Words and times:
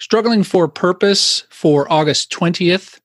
Struggling 0.00 0.42
for 0.42 0.66
Purpose 0.66 1.44
for 1.50 1.86
August 1.92 2.32
20th, 2.32 3.00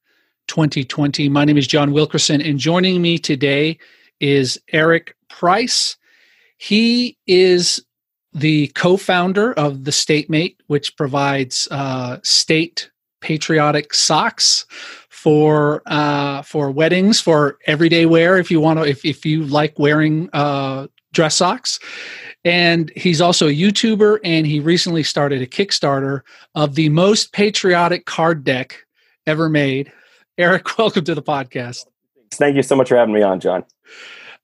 2020. 0.48 1.28
My 1.28 1.44
name 1.44 1.58
is 1.58 1.68
John 1.68 1.92
Wilkerson, 1.92 2.42
and 2.42 2.58
joining 2.58 3.02
me 3.02 3.18
today 3.18 3.78
is 4.22 4.58
Eric 4.72 5.14
Price. 5.28 5.98
He 6.56 7.18
is 7.28 7.84
the 8.32 8.68
co 8.76 8.96
founder 8.96 9.52
of 9.56 9.84
the 9.84 9.92
State 9.92 10.30
Mate, 10.30 10.64
which 10.68 10.96
provides 10.96 11.68
uh, 11.70 12.20
state 12.24 12.90
patriotic 13.20 13.94
socks 13.94 14.66
for 15.10 15.82
uh, 15.88 16.44
for 16.44 16.72
weddings 16.72 17.20
for 17.20 17.58
everyday 17.68 18.06
wear 18.06 18.38
if 18.38 18.50
you 18.50 18.62
want 18.62 18.80
to 18.80 18.86
if, 18.86 19.04
if 19.04 19.26
you 19.26 19.44
like 19.44 19.78
wearing 19.78 20.30
uh, 20.32 20.88
dress 21.12 21.36
socks 21.36 21.78
and 22.46 22.92
he's 22.96 23.20
also 23.20 23.48
a 23.48 23.52
YouTuber, 23.52 24.20
and 24.24 24.46
he 24.46 24.60
recently 24.60 25.02
started 25.02 25.42
a 25.42 25.48
Kickstarter 25.48 26.22
of 26.54 26.76
the 26.76 26.90
most 26.90 27.34
patriotic 27.34 28.06
card 28.06 28.44
deck 28.44 28.86
ever 29.26 29.50
made. 29.50 29.92
Eric, 30.38 30.78
welcome 30.78 31.04
to 31.06 31.16
the 31.16 31.24
podcast. 31.24 31.86
Thank 32.32 32.56
you 32.56 32.62
so 32.62 32.76
much 32.76 32.90
for 32.90 32.98
having 32.98 33.16
me 33.16 33.24
on, 33.24 33.40
John. 33.40 33.66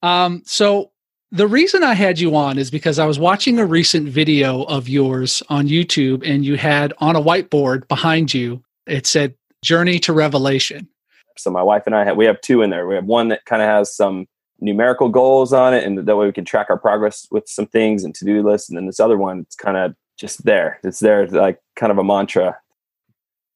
Um, 0.01 0.41
so, 0.45 0.91
the 1.33 1.47
reason 1.47 1.83
I 1.83 1.93
had 1.93 2.19
you 2.19 2.35
on 2.35 2.57
is 2.57 2.69
because 2.71 2.99
I 2.99 3.05
was 3.05 3.17
watching 3.17 3.57
a 3.57 3.65
recent 3.65 4.09
video 4.09 4.63
of 4.63 4.89
yours 4.89 5.43
on 5.47 5.67
YouTube, 5.67 6.27
and 6.27 6.43
you 6.43 6.57
had 6.57 6.93
on 6.97 7.15
a 7.15 7.21
whiteboard 7.21 7.87
behind 7.87 8.33
you, 8.33 8.63
it 8.87 9.05
said 9.05 9.35
Journey 9.63 9.99
to 9.99 10.11
Revelation. 10.11 10.89
So, 11.37 11.51
my 11.51 11.61
wife 11.61 11.83
and 11.85 11.95
I 11.95 12.03
have, 12.03 12.17
we 12.17 12.25
have 12.25 12.41
two 12.41 12.63
in 12.63 12.71
there. 12.71 12.87
We 12.87 12.95
have 12.95 13.05
one 13.05 13.27
that 13.27 13.45
kind 13.45 13.61
of 13.61 13.67
has 13.67 13.95
some 13.95 14.27
numerical 14.61 15.09
goals 15.09 15.51
on 15.51 15.73
it, 15.73 15.83
and 15.83 15.97
that 15.97 16.15
way 16.15 16.27
we 16.27 16.31
can 16.31 16.45
track 16.45 16.67
our 16.69 16.77
progress 16.77 17.27
with 17.31 17.47
some 17.47 17.65
things 17.65 18.03
and 18.03 18.13
to 18.15 18.25
do 18.25 18.47
lists. 18.47 18.69
And 18.69 18.77
then 18.77 18.85
this 18.85 18.99
other 18.99 19.17
one, 19.17 19.39
it's 19.39 19.55
kind 19.55 19.75
of 19.75 19.95
just 20.17 20.45
there. 20.45 20.79
It's 20.83 20.99
there, 20.99 21.27
like 21.27 21.59
kind 21.75 21.91
of 21.91 21.97
a 21.97 22.03
mantra. 22.03 22.57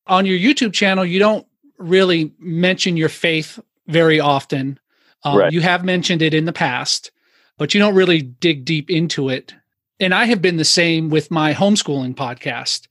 On 0.08 0.26
your 0.26 0.38
YouTube 0.38 0.74
channel, 0.74 1.06
you 1.06 1.20
don't 1.20 1.48
really 1.78 2.34
mention 2.40 2.98
your 2.98 3.10
faith 3.10 3.60
very 3.88 4.20
often. 4.20 4.80
Um, 5.24 5.38
right. 5.38 5.54
You 5.54 5.62
have 5.62 5.86
mentioned 5.86 6.22
it 6.22 6.34
in 6.34 6.46
the 6.46 6.54
past, 6.54 7.12
but 7.58 7.74
you 7.74 7.80
don't 7.80 7.96
really 7.96 8.22
dig 8.22 8.66
deep 8.66 8.90
into 8.90 9.30
it. 9.30 9.54
And 10.00 10.14
I 10.14 10.26
have 10.26 10.42
been 10.42 10.58
the 10.58 10.66
same 10.66 11.10
with 11.10 11.32
my 11.32 11.54
homeschooling 11.54 12.16
podcast. 12.16 12.88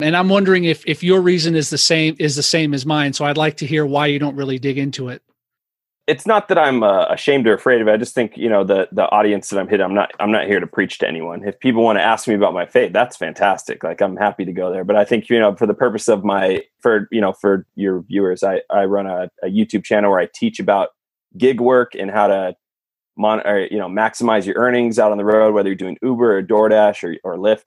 And 0.00 0.16
I'm 0.16 0.30
wondering 0.30 0.64
if 0.64 0.82
if 0.86 1.02
your 1.02 1.20
reason 1.20 1.54
is 1.54 1.68
the 1.68 1.78
same 1.78 2.16
is 2.18 2.34
the 2.34 2.42
same 2.42 2.72
as 2.72 2.86
mine. 2.86 3.12
So 3.12 3.26
I'd 3.26 3.36
like 3.36 3.58
to 3.58 3.66
hear 3.66 3.84
why 3.84 4.06
you 4.06 4.18
don't 4.18 4.34
really 4.34 4.58
dig 4.58 4.78
into 4.78 5.10
it 5.10 5.22
it's 6.10 6.26
not 6.26 6.48
that 6.48 6.58
I'm 6.58 6.82
uh, 6.82 7.04
ashamed 7.04 7.46
or 7.46 7.54
afraid 7.54 7.80
of 7.80 7.86
it. 7.86 7.92
I 7.92 7.96
just 7.96 8.16
think 8.16 8.36
you 8.36 8.48
know 8.48 8.64
the 8.64 8.88
the 8.90 9.08
audience 9.10 9.48
that 9.50 9.60
I'm 9.60 9.68
hitting. 9.68 9.84
I'm 9.84 9.94
not 9.94 10.10
I'm 10.18 10.32
not 10.32 10.48
here 10.48 10.58
to 10.58 10.66
preach 10.66 10.98
to 10.98 11.08
anyone. 11.08 11.46
If 11.46 11.60
people 11.60 11.84
want 11.84 11.98
to 12.00 12.02
ask 12.02 12.26
me 12.26 12.34
about 12.34 12.52
my 12.52 12.66
faith, 12.66 12.92
that's 12.92 13.16
fantastic. 13.16 13.84
Like 13.84 14.02
I'm 14.02 14.16
happy 14.16 14.44
to 14.44 14.52
go 14.52 14.72
there. 14.72 14.82
But 14.82 14.96
I 14.96 15.04
think 15.04 15.28
you 15.30 15.38
know 15.38 15.54
for 15.54 15.66
the 15.66 15.74
purpose 15.74 16.08
of 16.08 16.24
my 16.24 16.64
for 16.80 17.06
you 17.12 17.20
know 17.20 17.32
for 17.32 17.64
your 17.76 18.02
viewers, 18.02 18.42
I 18.42 18.62
I 18.70 18.86
run 18.86 19.06
a, 19.06 19.30
a 19.44 19.46
YouTube 19.46 19.84
channel 19.84 20.10
where 20.10 20.18
I 20.18 20.28
teach 20.34 20.58
about 20.58 20.88
gig 21.38 21.60
work 21.60 21.94
and 21.94 22.10
how 22.10 22.26
to 22.26 22.56
mon 23.16 23.46
or, 23.46 23.68
you 23.70 23.78
know 23.78 23.88
maximize 23.88 24.46
your 24.46 24.56
earnings 24.56 24.98
out 24.98 25.12
on 25.12 25.18
the 25.18 25.24
road, 25.24 25.54
whether 25.54 25.68
you're 25.68 25.76
doing 25.76 25.96
Uber 26.02 26.38
or 26.38 26.42
DoorDash 26.42 27.04
or 27.04 27.16
or 27.22 27.38
Lyft. 27.38 27.66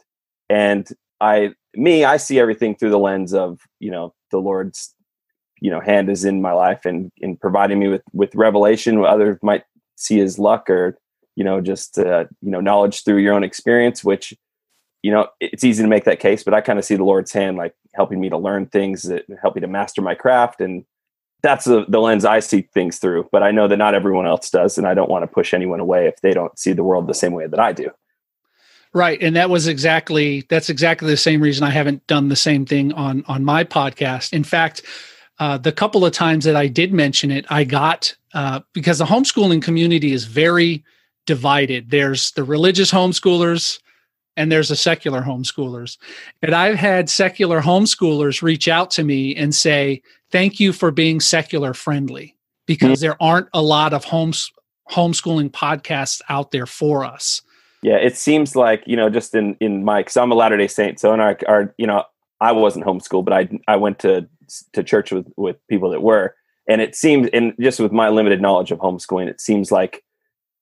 And 0.50 0.86
I 1.22 1.54
me 1.76 2.04
I 2.04 2.18
see 2.18 2.40
everything 2.40 2.76
through 2.76 2.92
the 2.92 3.00
lens 3.00 3.34
of 3.34 3.62
you 3.80 3.90
know 3.90 4.14
the 4.32 4.40
Lord's 4.40 4.93
you 5.64 5.72
know 5.72 5.80
hand 5.80 6.10
is 6.10 6.26
in 6.26 6.42
my 6.42 6.52
life 6.52 6.86
and 6.86 7.12
in 7.18 7.38
providing 7.38 7.80
me 7.80 7.88
with 7.88 8.04
with 8.12 8.36
revelation. 8.36 9.00
What 9.00 9.10
others 9.10 9.38
might 9.42 9.64
see 9.96 10.20
as 10.20 10.38
luck 10.38 10.70
or 10.70 10.98
you 11.36 11.44
know 11.44 11.62
just 11.62 11.98
uh, 11.98 12.26
you 12.42 12.52
know 12.52 12.62
knowledge 12.62 13.04
through 13.04 13.18
your 13.18 13.34
own 13.34 13.44
experience 13.44 14.04
which 14.04 14.34
you 15.02 15.12
know 15.12 15.28
it's 15.40 15.64
easy 15.64 15.84
to 15.84 15.90
make 15.90 16.06
that 16.06 16.20
case 16.20 16.44
but 16.44 16.54
i 16.54 16.62
kind 16.62 16.80
of 16.80 16.86
see 16.86 16.96
the 16.96 17.04
lord's 17.04 17.32
hand 17.32 17.58
like 17.58 17.74
helping 17.94 18.20
me 18.20 18.30
to 18.30 18.38
learn 18.38 18.66
things 18.66 19.04
that 19.04 19.26
help 19.42 19.56
me 19.56 19.62
to 19.62 19.68
master 19.68 20.02
my 20.02 20.16
craft 20.16 20.62
and 20.62 20.86
that's 21.42 21.66
the, 21.66 21.86
the 21.90 22.00
lens 22.00 22.26
i 22.26 22.40
see 22.40 22.62
things 22.74 23.00
through. 23.00 23.28
But 23.32 23.44
i 23.44 23.52
know 23.52 23.68
that 23.68 23.78
not 23.78 23.96
everyone 23.96 24.26
else 24.26 24.50
does 24.50 24.78
and 24.78 24.88
i 24.88 24.94
don't 24.94 25.10
want 25.10 25.24
to 25.24 25.28
push 25.28 25.54
anyone 25.54 25.80
away 25.80 26.08
if 26.08 26.22
they 26.22 26.32
don't 26.32 26.58
see 26.58 26.74
the 26.74 26.84
world 26.84 27.08
the 27.08 27.14
same 27.14 27.34
way 27.34 27.48
that 27.48 27.60
i 27.60 27.74
do. 27.74 27.90
Right 28.94 29.22
and 29.22 29.36
that 29.36 29.50
was 29.50 29.68
exactly 29.68 30.46
that's 30.50 30.70
exactly 30.70 31.10
the 31.10 31.18
same 31.18 31.42
reason 31.42 31.64
i 31.64 31.70
haven't 31.70 32.06
done 32.08 32.30
the 32.30 32.36
same 32.36 32.66
thing 32.66 32.94
on 32.94 33.24
on 33.28 33.44
my 33.44 33.64
podcast. 33.64 34.34
In 34.34 34.44
fact 34.44 34.84
uh, 35.44 35.58
the 35.58 35.74
couple 35.74 36.06
of 36.06 36.14
times 36.14 36.46
that 36.46 36.56
I 36.56 36.68
did 36.68 36.94
mention 36.94 37.30
it, 37.30 37.46
I 37.50 37.66
got 37.66 38.16
uh, 38.34 38.62
because 38.72 39.00
the 39.00 39.06
homeschooling 39.06 39.62
community 39.62 40.14
is 40.14 40.24
very 40.24 40.86
divided. 41.26 41.90
There's 41.90 42.32
the 42.32 42.46
religious 42.46 42.90
homeschoolers 42.90 43.82
and 44.38 44.50
there's 44.50 44.70
the 44.70 44.78
secular 44.78 45.22
homeschoolers. 45.22 45.98
And 46.42 46.56
I've 46.56 46.78
had 46.78 47.10
secular 47.10 47.60
homeschoolers 47.60 48.42
reach 48.42 48.70
out 48.70 48.90
to 48.92 49.04
me 49.04 49.36
and 49.36 49.54
say, 49.54 50.02
Thank 50.32 50.62
you 50.62 50.72
for 50.72 50.92
being 50.92 51.20
secular 51.20 51.74
friendly 51.74 52.38
because 52.66 53.02
there 53.02 53.22
aren't 53.22 53.50
a 53.54 53.62
lot 53.62 53.92
of 53.92 54.06
homes 54.06 54.50
homeschooling 54.92 55.52
podcasts 55.52 56.22
out 56.30 56.52
there 56.52 56.66
for 56.66 57.04
us. 57.04 57.42
Yeah, 57.82 57.98
it 57.98 58.16
seems 58.16 58.56
like, 58.56 58.82
you 58.86 58.96
know, 58.96 59.10
just 59.10 59.36
in 59.36 59.58
in 59.60 59.84
my 59.84 60.04
cuz 60.04 60.16
I'm 60.16 60.32
a 60.32 60.36
Latter-day 60.36 60.70
Saint, 60.70 61.02
so 61.02 61.14
in 61.14 61.20
our 61.20 61.38
our 61.50 61.76
you 61.78 61.86
know, 61.86 62.06
I 62.40 62.54
wasn't 62.54 62.86
homeschooled, 62.86 63.26
but 63.26 63.34
I 63.34 63.50
I 63.68 63.76
went 63.76 64.00
to 64.00 64.30
to 64.74 64.84
church 64.84 65.12
with 65.12 65.32
with 65.38 65.58
people 65.68 65.90
that 65.92 66.02
were, 66.02 66.36
and 66.68 66.82
it 66.82 66.96
seemed, 66.96 67.30
and 67.34 67.54
just 67.60 67.80
with 67.80 67.92
my 67.92 68.10
limited 68.10 68.42
knowledge 68.42 68.72
of 68.72 68.80
homeschooling, 68.80 69.28
it 69.28 69.42
seems 69.42 69.72
like 69.72 70.04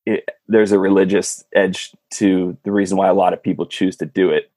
it, 0.05 0.27
there's 0.47 0.71
a 0.71 0.79
religious 0.79 1.43
edge 1.53 1.91
to 2.11 2.57
the 2.63 2.71
reason 2.71 2.97
why 2.97 3.07
a 3.07 3.13
lot 3.13 3.33
of 3.33 3.43
people 3.43 3.65
choose 3.65 3.95
to 3.97 4.05
do 4.05 4.29
it. 4.31 4.51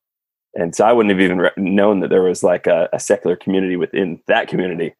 And 0.54 0.74
so 0.74 0.84
I 0.84 0.92
wouldn't 0.92 1.12
have 1.12 1.20
even 1.20 1.38
re- 1.38 1.50
known 1.56 2.00
that 2.00 2.10
there 2.10 2.22
was 2.22 2.42
like 2.42 2.66
a, 2.66 2.88
a 2.92 3.00
secular 3.00 3.36
community 3.36 3.76
within 3.76 4.20
that 4.26 4.48
community. 4.48 4.94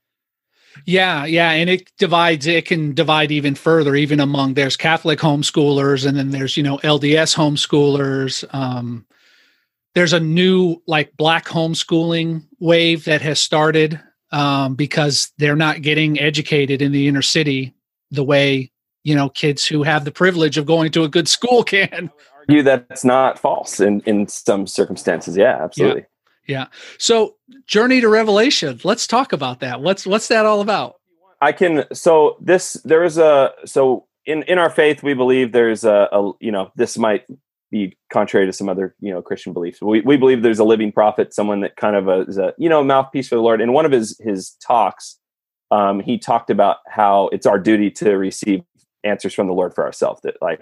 Yeah, 0.85 1.25
yeah, 1.25 1.53
and 1.53 1.71
it 1.71 1.91
divides. 1.99 2.47
It 2.49 2.67
can 2.67 2.95
divide 2.95 3.31
even 3.31 3.55
further, 3.55 3.95
even 3.95 4.19
among 4.19 4.55
there's 4.55 4.77
Catholic 4.77 5.21
homeschoolers, 5.21 6.05
and 6.05 6.17
then 6.19 6.31
there's 6.31 6.56
you 6.56 6.65
know 6.65 6.79
LDS 6.79 7.37
homeschoolers. 7.37 8.45
Um, 8.53 9.06
there's 9.95 10.12
a 10.12 10.19
new 10.19 10.83
like 10.89 11.17
black 11.17 11.47
homeschooling 11.47 12.43
wave 12.59 13.05
that 13.05 13.23
has 13.23 13.39
started 13.39 14.01
um, 14.34 14.75
because 14.75 15.33
they're 15.39 15.56
not 15.56 15.81
getting 15.81 16.19
educated 16.21 16.83
in 16.83 16.91
the 16.91 17.06
inner 17.06 17.22
city 17.22 17.72
the 18.11 18.25
way 18.25 18.71
you 19.05 19.15
know 19.15 19.28
kids 19.28 19.65
who 19.65 19.84
have 19.84 20.05
the 20.05 20.11
privilege 20.11 20.59
of 20.59 20.67
going 20.67 20.91
to 20.93 21.05
a 21.05 21.09
good 21.09 21.28
school 21.28 21.62
can. 21.65 22.11
Argue 22.41 22.62
that's 22.62 23.05
not 23.05 23.39
false 23.39 23.81
in 23.81 24.00
in 24.00 24.27
some 24.28 24.67
circumstances. 24.67 25.37
Yeah, 25.37 25.62
absolutely. 25.62 26.05
Yeah. 26.47 26.59
yeah. 26.59 26.67
So, 26.99 27.37
journey 27.67 28.00
to 28.00 28.09
revelation. 28.09 28.81
Let's 28.84 29.06
talk 29.06 29.33
about 29.33 29.61
that. 29.61 29.81
What's 29.81 30.05
what's 30.05 30.28
that 30.28 30.44
all 30.44 30.61
about? 30.61 30.97
I 31.41 31.53
can. 31.53 31.84
So 31.93 32.37
this 32.41 32.75
there 32.84 33.05
is 33.05 33.19
a 33.19 33.53
so 33.65 34.06
in 34.27 34.43
in 34.44 34.59
our 34.59 34.71
faith 34.71 35.03
we 35.03 35.15
believe 35.15 35.53
there's 35.53 35.84
a, 35.84 36.09
a 36.11 36.33
you 36.41 36.50
know 36.50 36.73
this 36.75 36.99
might 36.99 37.25
be 37.71 37.97
contrary 38.13 38.47
to 38.47 38.53
some 38.53 38.69
other 38.69 38.95
you 39.01 39.13
know 39.13 39.23
Christian 39.23 39.53
beliefs. 39.53 39.81
We 39.81 40.01
we 40.01 40.17
believe 40.17 40.43
there's 40.43 40.59
a 40.59 40.65
living 40.65 40.93
prophet, 40.93 41.35
someone 41.35 41.61
that 41.61 41.77
kind 41.77 41.97
of 41.97 42.09
a, 42.09 42.21
is 42.23 42.39
a 42.39 42.55
you 42.59 42.69
know 42.69 42.83
mouthpiece 42.85 43.29
for 43.29 43.35
the 43.37 43.43
Lord. 43.43 43.61
In 43.61 43.73
one 43.73 43.87
of 43.87 43.93
his 43.93 44.19
his 44.21 44.57
talks, 44.67 45.19
um, 45.71 46.01
he 46.01 46.19
talked 46.19 46.51
about 46.51 46.79
how 46.89 47.29
it's 47.33 47.47
our 47.47 47.59
duty 47.59 47.91
to 47.93 48.17
receive 48.17 48.63
answers 49.03 49.35
from 49.35 49.47
the 49.47 49.53
Lord 49.53 49.75
for 49.75 49.85
ourselves. 49.85 50.21
That 50.23 50.37
like 50.41 50.61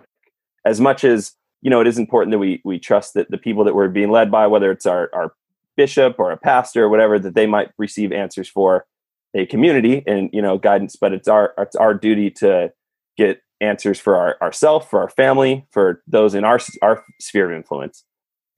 as 0.65 0.81
much 0.81 1.05
as 1.05 1.33
you 1.61 1.71
know, 1.71 1.81
it 1.81 1.87
is 1.87 1.99
important 1.99 2.33
that 2.33 2.39
we 2.39 2.61
we 2.65 2.79
trust 2.79 3.15
that 3.15 3.31
the 3.31 3.39
people 3.39 3.65
that 3.65 3.75
we're 3.75 3.89
being 3.89 4.11
led 4.11 4.31
by, 4.31 4.47
whether 4.47 4.71
it's 4.71 4.87
our 4.87 5.11
our 5.13 5.33
bishop 5.77 6.17
or 6.19 6.31
a 6.33 6.37
pastor 6.37 6.85
or 6.85 6.89
whatever, 6.89 7.19
that 7.19 7.35
they 7.35 7.47
might 7.47 7.71
receive 7.79 8.13
answers 8.13 8.49
for 8.49 8.87
a 9.35 9.47
community 9.47 10.03
and 10.07 10.29
you 10.33 10.43
know 10.43 10.59
guidance. 10.59 10.97
But 10.97 11.13
it's 11.13 11.29
our 11.29 11.55
it's 11.59 11.77
our 11.77 11.95
duty 11.95 12.31
to 12.31 12.73
get 13.17 13.41
answers 13.63 13.99
for 13.99 14.17
our 14.17 14.37
ourself, 14.43 14.91
for 14.91 15.01
our 15.01 15.09
family, 15.09 15.67
for 15.71 16.03
those 16.07 16.35
in 16.35 16.45
our 16.45 16.59
our 16.83 17.03
sphere 17.21 17.51
of 17.51 17.57
influence. 17.57 18.05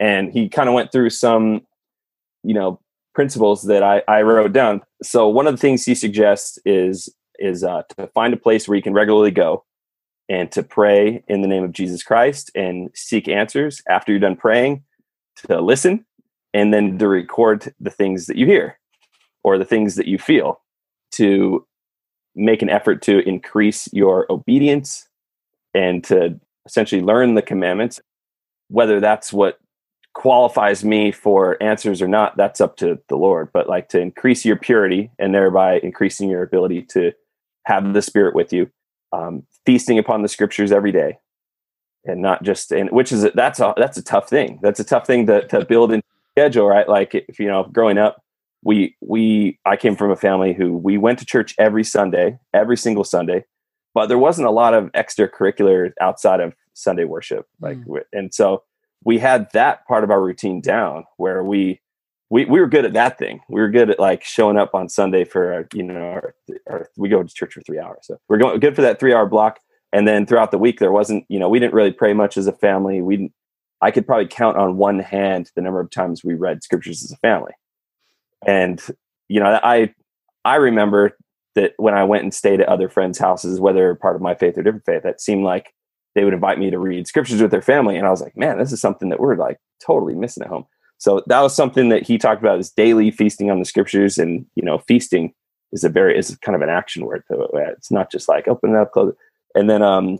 And 0.00 0.32
he 0.32 0.48
kind 0.48 0.68
of 0.68 0.74
went 0.74 0.90
through 0.90 1.10
some, 1.10 1.62
you 2.42 2.54
know, 2.54 2.80
principles 3.14 3.62
that 3.64 3.82
I, 3.82 4.02
I 4.08 4.22
wrote 4.22 4.52
down. 4.52 4.82
So 5.02 5.28
one 5.28 5.46
of 5.46 5.54
the 5.54 5.58
things 5.58 5.84
he 5.84 5.94
suggests 5.94 6.58
is 6.64 7.08
is 7.38 7.62
uh, 7.62 7.82
to 7.96 8.06
find 8.08 8.34
a 8.34 8.38
place 8.38 8.66
where 8.66 8.76
you 8.76 8.82
can 8.82 8.92
regularly 8.92 9.30
go 9.30 9.64
and 10.28 10.50
to 10.52 10.62
pray 10.62 11.22
in 11.28 11.42
the 11.42 11.48
name 11.48 11.64
of 11.64 11.72
Jesus 11.72 12.02
Christ 12.02 12.50
and 12.54 12.90
seek 12.94 13.28
answers 13.28 13.82
after 13.88 14.12
you're 14.12 14.20
done 14.20 14.36
praying, 14.36 14.82
to 15.48 15.60
listen, 15.60 16.06
and 16.54 16.72
then 16.72 16.98
to 16.98 17.08
record 17.08 17.74
the 17.80 17.90
things 17.90 18.26
that 18.26 18.36
you 18.36 18.46
hear 18.46 18.78
or 19.42 19.58
the 19.58 19.64
things 19.64 19.96
that 19.96 20.06
you 20.06 20.18
feel, 20.18 20.60
to 21.12 21.66
make 22.34 22.62
an 22.62 22.70
effort 22.70 23.02
to 23.02 23.26
increase 23.28 23.88
your 23.92 24.26
obedience 24.30 25.08
and 25.74 26.02
to 26.04 26.40
essentially 26.66 27.02
learn 27.02 27.34
the 27.34 27.42
commandments. 27.42 28.00
Whether 28.68 29.00
that's 29.00 29.32
what 29.32 29.58
qualifies 30.14 30.84
me 30.84 31.12
for 31.12 31.62
answers 31.62 32.00
or 32.00 32.08
not, 32.08 32.36
that's 32.36 32.60
up 32.60 32.76
to 32.76 32.98
the 33.08 33.16
Lord. 33.16 33.50
But 33.52 33.68
like 33.68 33.88
to 33.90 34.00
increase 34.00 34.44
your 34.44 34.56
purity 34.56 35.10
and 35.18 35.34
thereby 35.34 35.80
increasing 35.80 36.30
your 36.30 36.42
ability 36.42 36.82
to 36.90 37.12
have 37.64 37.92
the 37.92 38.02
Spirit 38.02 38.34
with 38.34 38.52
you, 38.52 38.70
um, 39.12 39.44
feasting 39.66 39.98
upon 39.98 40.22
the 40.22 40.28
Scriptures 40.28 40.72
every 40.72 40.92
day, 40.92 41.18
and 42.04 42.22
not 42.22 42.42
just 42.42 42.72
and 42.72 42.90
which 42.90 43.12
is 43.12 43.26
that's 43.34 43.60
a 43.60 43.74
that's 43.76 43.98
a 43.98 44.02
tough 44.02 44.28
thing. 44.28 44.58
That's 44.62 44.80
a 44.80 44.84
tough 44.84 45.06
thing 45.06 45.26
to 45.26 45.46
to 45.48 45.64
build 45.64 45.92
into 45.92 46.06
schedule, 46.32 46.66
right? 46.66 46.88
Like 46.88 47.14
if 47.14 47.38
you 47.38 47.46
know, 47.46 47.64
growing 47.64 47.98
up, 47.98 48.23
we 48.64 48.96
we 49.00 49.58
I 49.64 49.76
came 49.76 49.94
from 49.94 50.10
a 50.10 50.16
family 50.16 50.54
who 50.54 50.76
we 50.76 50.98
went 50.98 51.18
to 51.20 51.26
church 51.26 51.54
every 51.58 51.84
Sunday, 51.84 52.38
every 52.52 52.76
single 52.76 53.04
Sunday, 53.04 53.44
but 53.94 54.06
there 54.06 54.18
wasn't 54.18 54.48
a 54.48 54.50
lot 54.50 54.74
of 54.74 54.90
extracurricular 54.92 55.92
outside 56.00 56.40
of 56.40 56.54
Sunday 56.72 57.04
worship. 57.04 57.46
Like, 57.60 57.78
mm. 57.78 58.00
and 58.12 58.34
so 58.34 58.64
we 59.04 59.18
had 59.18 59.48
that 59.52 59.86
part 59.86 60.02
of 60.02 60.10
our 60.10 60.22
routine 60.22 60.60
down 60.60 61.04
where 61.18 61.44
we 61.44 61.80
we 62.30 62.46
we 62.46 62.58
were 62.58 62.66
good 62.66 62.86
at 62.86 62.94
that 62.94 63.18
thing. 63.18 63.40
We 63.48 63.60
were 63.60 63.70
good 63.70 63.90
at 63.90 64.00
like 64.00 64.24
showing 64.24 64.56
up 64.56 64.74
on 64.74 64.88
Sunday 64.88 65.24
for 65.24 65.52
our, 65.52 65.68
you 65.74 65.82
know, 65.82 65.94
our, 65.94 66.34
our, 66.68 66.90
we 66.96 67.08
go 67.08 67.22
to 67.22 67.34
church 67.34 67.54
for 67.54 67.60
three 67.60 67.78
hours. 67.78 68.00
So 68.02 68.18
we're 68.28 68.38
going 68.38 68.58
good 68.60 68.74
for 68.74 68.82
that 68.82 68.98
three 68.98 69.12
hour 69.12 69.26
block. 69.26 69.60
And 69.92 70.08
then 70.08 70.26
throughout 70.26 70.50
the 70.50 70.58
week, 70.58 70.80
there 70.80 70.90
wasn't, 70.90 71.24
you 71.28 71.38
know, 71.38 71.48
we 71.48 71.60
didn't 71.60 71.74
really 71.74 71.92
pray 71.92 72.14
much 72.14 72.36
as 72.36 72.48
a 72.48 72.52
family. 72.52 73.00
We 73.00 73.16
didn't. 73.18 73.32
I 73.80 73.90
could 73.90 74.06
probably 74.06 74.26
count 74.26 74.56
on 74.56 74.78
one 74.78 74.98
hand 74.98 75.50
the 75.54 75.60
number 75.60 75.78
of 75.78 75.90
times 75.90 76.24
we 76.24 76.32
read 76.32 76.64
scriptures 76.64 77.04
as 77.04 77.12
a 77.12 77.18
family. 77.18 77.52
And 78.46 78.80
you 79.28 79.40
know, 79.40 79.60
I 79.62 79.94
I 80.44 80.56
remember 80.56 81.16
that 81.54 81.72
when 81.76 81.94
I 81.94 82.04
went 82.04 82.24
and 82.24 82.34
stayed 82.34 82.60
at 82.60 82.68
other 82.68 82.88
friends' 82.88 83.18
houses, 83.18 83.60
whether 83.60 83.94
part 83.94 84.16
of 84.16 84.22
my 84.22 84.34
faith 84.34 84.58
or 84.58 84.62
different 84.62 84.86
faith, 84.86 85.02
that 85.02 85.20
seemed 85.20 85.44
like 85.44 85.72
they 86.14 86.24
would 86.24 86.34
invite 86.34 86.58
me 86.58 86.70
to 86.70 86.78
read 86.78 87.06
scriptures 87.06 87.40
with 87.40 87.50
their 87.50 87.62
family, 87.62 87.96
and 87.96 88.06
I 88.06 88.10
was 88.10 88.20
like, 88.20 88.36
man, 88.36 88.58
this 88.58 88.72
is 88.72 88.80
something 88.80 89.08
that 89.08 89.20
we're 89.20 89.36
like 89.36 89.58
totally 89.84 90.14
missing 90.14 90.42
at 90.42 90.50
home. 90.50 90.66
So 90.98 91.22
that 91.26 91.40
was 91.40 91.54
something 91.54 91.88
that 91.88 92.06
he 92.06 92.18
talked 92.18 92.40
about 92.40 92.58
is 92.58 92.70
daily 92.70 93.10
feasting 93.10 93.50
on 93.50 93.58
the 93.58 93.64
scriptures, 93.64 94.18
and 94.18 94.46
you 94.54 94.64
know, 94.64 94.78
feasting 94.78 95.32
is 95.72 95.84
a 95.84 95.88
very 95.88 96.16
is 96.16 96.36
kind 96.38 96.56
of 96.56 96.62
an 96.62 96.68
action 96.68 97.04
word. 97.04 97.24
So 97.28 97.48
it's 97.76 97.90
not 97.90 98.10
just 98.10 98.28
like 98.28 98.48
open 98.48 98.70
it 98.70 98.76
up, 98.76 98.92
close 98.92 99.10
it. 99.10 99.16
And 99.56 99.70
then 99.70 99.82
um, 99.82 100.18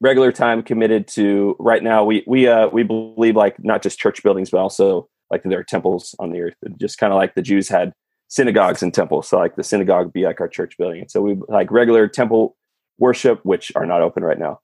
regular 0.00 0.32
time 0.32 0.62
committed 0.62 1.08
to 1.08 1.56
right 1.58 1.82
now 1.82 2.04
we 2.04 2.22
we 2.26 2.46
uh 2.46 2.68
we 2.68 2.82
believe 2.82 3.36
like 3.36 3.62
not 3.64 3.82
just 3.82 3.98
church 3.98 4.22
buildings 4.22 4.50
but 4.50 4.58
also 4.58 5.08
like 5.36 5.50
there 5.50 5.58
are 5.58 5.64
temples 5.64 6.14
on 6.18 6.30
the 6.30 6.40
earth 6.40 6.54
just 6.78 6.98
kind 6.98 7.12
of 7.12 7.18
like 7.18 7.34
the 7.34 7.42
jews 7.42 7.68
had 7.68 7.92
synagogues 8.28 8.82
and 8.82 8.92
temples 8.92 9.28
so 9.28 9.38
like 9.38 9.56
the 9.56 9.62
synagogue 9.62 10.12
be 10.12 10.24
like 10.24 10.40
our 10.40 10.48
church 10.48 10.76
building. 10.78 11.02
And 11.02 11.10
so 11.10 11.20
we 11.20 11.36
like 11.48 11.70
regular 11.70 12.08
temple 12.08 12.56
worship 12.98 13.44
which 13.44 13.70
are 13.76 13.86
not 13.86 14.02
open 14.02 14.24
right 14.24 14.38
now 14.38 14.60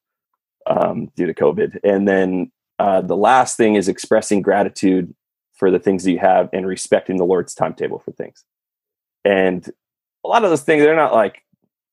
um, 0.66 1.10
due 1.16 1.26
to 1.26 1.34
covid. 1.34 1.78
And 1.84 2.08
then 2.08 2.50
uh, 2.78 3.02
the 3.02 3.16
last 3.16 3.56
thing 3.56 3.74
is 3.74 3.88
expressing 3.88 4.42
gratitude 4.42 5.14
for 5.54 5.70
the 5.70 5.78
things 5.78 6.02
that 6.04 6.10
you 6.10 6.18
have 6.18 6.48
and 6.52 6.66
respecting 6.66 7.18
the 7.18 7.24
lord's 7.24 7.54
timetable 7.54 7.98
for 7.98 8.12
things. 8.12 8.44
And 9.24 9.68
a 10.24 10.28
lot 10.28 10.44
of 10.44 10.50
those 10.50 10.62
things 10.62 10.82
they're 10.82 10.96
not 10.96 11.12
like 11.12 11.42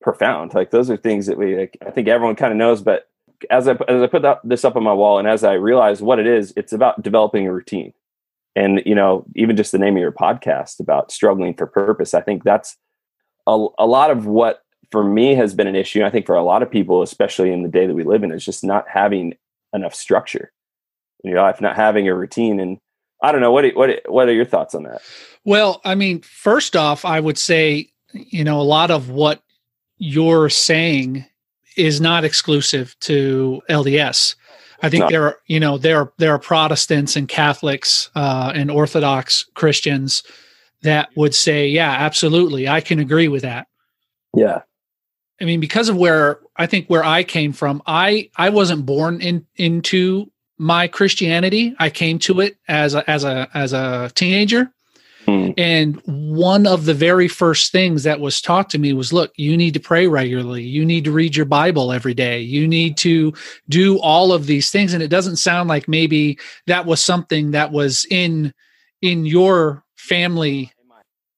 profound. 0.01 0.53
Like 0.53 0.71
those 0.71 0.89
are 0.89 0.97
things 0.97 1.27
that 1.27 1.37
we 1.37 1.55
like, 1.55 1.77
i 1.85 1.91
think 1.91 2.07
everyone 2.07 2.35
kind 2.35 2.51
of 2.51 2.57
knows 2.57 2.81
but 2.81 3.09
as 3.49 3.67
I 3.67 3.71
as 3.87 4.01
I 4.01 4.07
put 4.07 4.21
that, 4.23 4.41
this 4.43 4.65
up 4.65 4.75
on 4.75 4.83
my 4.83 4.93
wall, 4.93 5.19
and 5.19 5.27
as 5.27 5.43
I 5.43 5.53
realized 5.53 6.01
what 6.01 6.19
it 6.19 6.27
is, 6.27 6.53
it's 6.57 6.73
about 6.73 7.01
developing 7.01 7.47
a 7.47 7.53
routine. 7.53 7.93
And 8.55 8.81
you 8.85 8.95
know, 8.95 9.25
even 9.35 9.55
just 9.55 9.71
the 9.71 9.77
name 9.77 9.95
of 9.95 10.01
your 10.01 10.11
podcast 10.11 10.79
about 10.79 11.11
struggling 11.11 11.53
for 11.53 11.67
purpose, 11.67 12.13
I 12.13 12.21
think 12.21 12.43
that's 12.43 12.75
a, 13.47 13.67
a 13.77 13.85
lot 13.85 14.11
of 14.11 14.25
what 14.25 14.61
for 14.91 15.03
me 15.03 15.35
has 15.35 15.53
been 15.53 15.67
an 15.67 15.75
issue. 15.75 16.03
I 16.03 16.09
think 16.09 16.25
for 16.25 16.35
a 16.35 16.43
lot 16.43 16.63
of 16.63 16.71
people, 16.71 17.01
especially 17.01 17.51
in 17.51 17.63
the 17.63 17.69
day 17.69 17.85
that 17.85 17.93
we 17.93 18.03
live 18.03 18.23
in, 18.23 18.31
is 18.31 18.45
just 18.45 18.63
not 18.63 18.85
having 18.87 19.35
enough 19.73 19.93
structure 19.93 20.51
in 21.23 21.31
your 21.31 21.41
life, 21.41 21.61
not 21.61 21.75
having 21.75 22.07
a 22.07 22.15
routine. 22.15 22.59
And 22.59 22.79
I 23.21 23.31
don't 23.31 23.41
know 23.41 23.51
what 23.51 23.69
what 23.75 24.01
what 24.07 24.27
are 24.27 24.33
your 24.33 24.45
thoughts 24.45 24.73
on 24.73 24.83
that? 24.83 25.01
Well, 25.45 25.81
I 25.85 25.95
mean, 25.95 26.21
first 26.21 26.75
off, 26.75 27.05
I 27.05 27.19
would 27.19 27.37
say 27.37 27.89
you 28.13 28.43
know 28.43 28.59
a 28.59 28.63
lot 28.63 28.91
of 28.91 29.09
what 29.09 29.41
you're 29.97 30.49
saying 30.49 31.25
is 31.75 32.01
not 32.01 32.23
exclusive 32.23 32.95
to 33.01 33.61
LDS. 33.69 34.35
I 34.81 34.89
think 34.89 35.03
no. 35.03 35.09
there 35.09 35.23
are, 35.23 35.39
you 35.47 35.59
know, 35.59 35.77
there 35.77 35.97
are 35.97 36.13
there 36.17 36.33
are 36.33 36.39
Protestants 36.39 37.15
and 37.15 37.27
Catholics 37.27 38.09
uh, 38.15 38.51
and 38.55 38.71
Orthodox 38.71 39.45
Christians 39.53 40.23
that 40.81 41.09
would 41.15 41.35
say, 41.35 41.67
yeah, 41.67 41.91
absolutely, 41.91 42.67
I 42.67 42.81
can 42.81 42.99
agree 42.99 43.27
with 43.27 43.41
that. 43.41 43.67
Yeah. 44.35 44.61
I 45.41 45.45
mean, 45.45 45.59
because 45.59 45.89
of 45.89 45.97
where 45.97 46.39
I 46.55 46.65
think 46.65 46.87
where 46.87 47.03
I 47.03 47.23
came 47.23 47.53
from, 47.53 47.81
I 47.85 48.29
I 48.35 48.49
wasn't 48.49 48.85
born 48.85 49.21
in 49.21 49.45
into 49.55 50.31
my 50.57 50.87
Christianity. 50.87 51.75
I 51.79 51.89
came 51.89 52.19
to 52.19 52.41
it 52.41 52.57
as 52.67 52.95
a 52.95 53.09
as 53.09 53.23
a 53.23 53.47
as 53.53 53.73
a 53.73 54.11
teenager. 54.15 54.71
Mm. 55.29 55.53
And 55.57 56.01
one 56.05 56.65
of 56.65 56.85
the 56.85 56.93
very 56.93 57.27
first 57.27 57.71
things 57.71 58.03
that 58.03 58.19
was 58.19 58.41
taught 58.41 58.69
to 58.71 58.79
me 58.79 58.93
was 58.93 59.13
look, 59.13 59.31
you 59.35 59.55
need 59.55 59.75
to 59.75 59.79
pray 59.79 60.07
regularly. 60.07 60.63
You 60.63 60.83
need 60.83 61.03
to 61.05 61.11
read 61.11 61.35
your 61.35 61.45
Bible 61.45 61.91
every 61.91 62.13
day. 62.13 62.39
You 62.39 62.67
need 62.67 62.97
to 62.97 63.33
do 63.67 63.99
all 63.99 64.33
of 64.33 64.47
these 64.47 64.71
things. 64.71 64.93
And 64.93 65.03
it 65.03 65.09
doesn't 65.09 65.35
sound 65.35 65.69
like 65.69 65.87
maybe 65.87 66.39
that 66.67 66.85
was 66.85 67.01
something 67.01 67.51
that 67.51 67.71
was 67.71 68.05
in 68.09 68.53
in 69.01 69.25
your 69.25 69.83
family. 69.95 70.71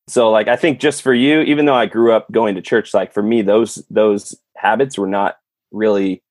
So 0.07 0.31
like 0.31 0.47
I 0.47 0.55
think 0.55 0.79
just 0.79 1.01
for 1.01 1.13
you, 1.13 1.41
even 1.41 1.65
though 1.65 1.75
I 1.75 1.85
grew 1.85 2.13
up 2.13 2.31
going 2.31 2.55
to 2.55 2.61
church, 2.61 2.93
like 2.93 3.13
for 3.13 3.23
me, 3.23 3.41
those 3.41 3.83
those 3.89 4.35
habits 4.55 4.97
were 4.97 5.07
not 5.07 5.35
really 5.71 6.23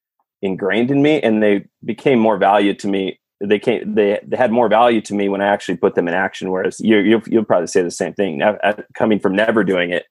ingrained 0.42 0.90
in 0.90 1.02
me 1.02 1.20
and 1.20 1.42
they 1.42 1.66
became 1.84 2.18
more 2.18 2.38
valued 2.38 2.78
to 2.78 2.88
me 2.88 3.20
they 3.40 3.58
came 3.58 3.94
they, 3.94 4.20
they 4.22 4.36
had 4.36 4.52
more 4.52 4.68
value 4.68 5.00
to 5.00 5.14
me 5.14 5.28
when 5.28 5.40
I 5.40 5.46
actually 5.46 5.76
put 5.76 5.94
them 5.94 6.08
in 6.08 6.14
action. 6.14 6.50
Whereas 6.50 6.78
you 6.80 6.98
you 6.98 7.22
you'll 7.26 7.44
probably 7.44 7.66
say 7.66 7.82
the 7.82 7.90
same 7.90 8.12
thing. 8.12 8.38
Now, 8.38 8.58
coming 8.94 9.18
from 9.18 9.34
never 9.34 9.64
doing 9.64 9.90
it 9.90 10.06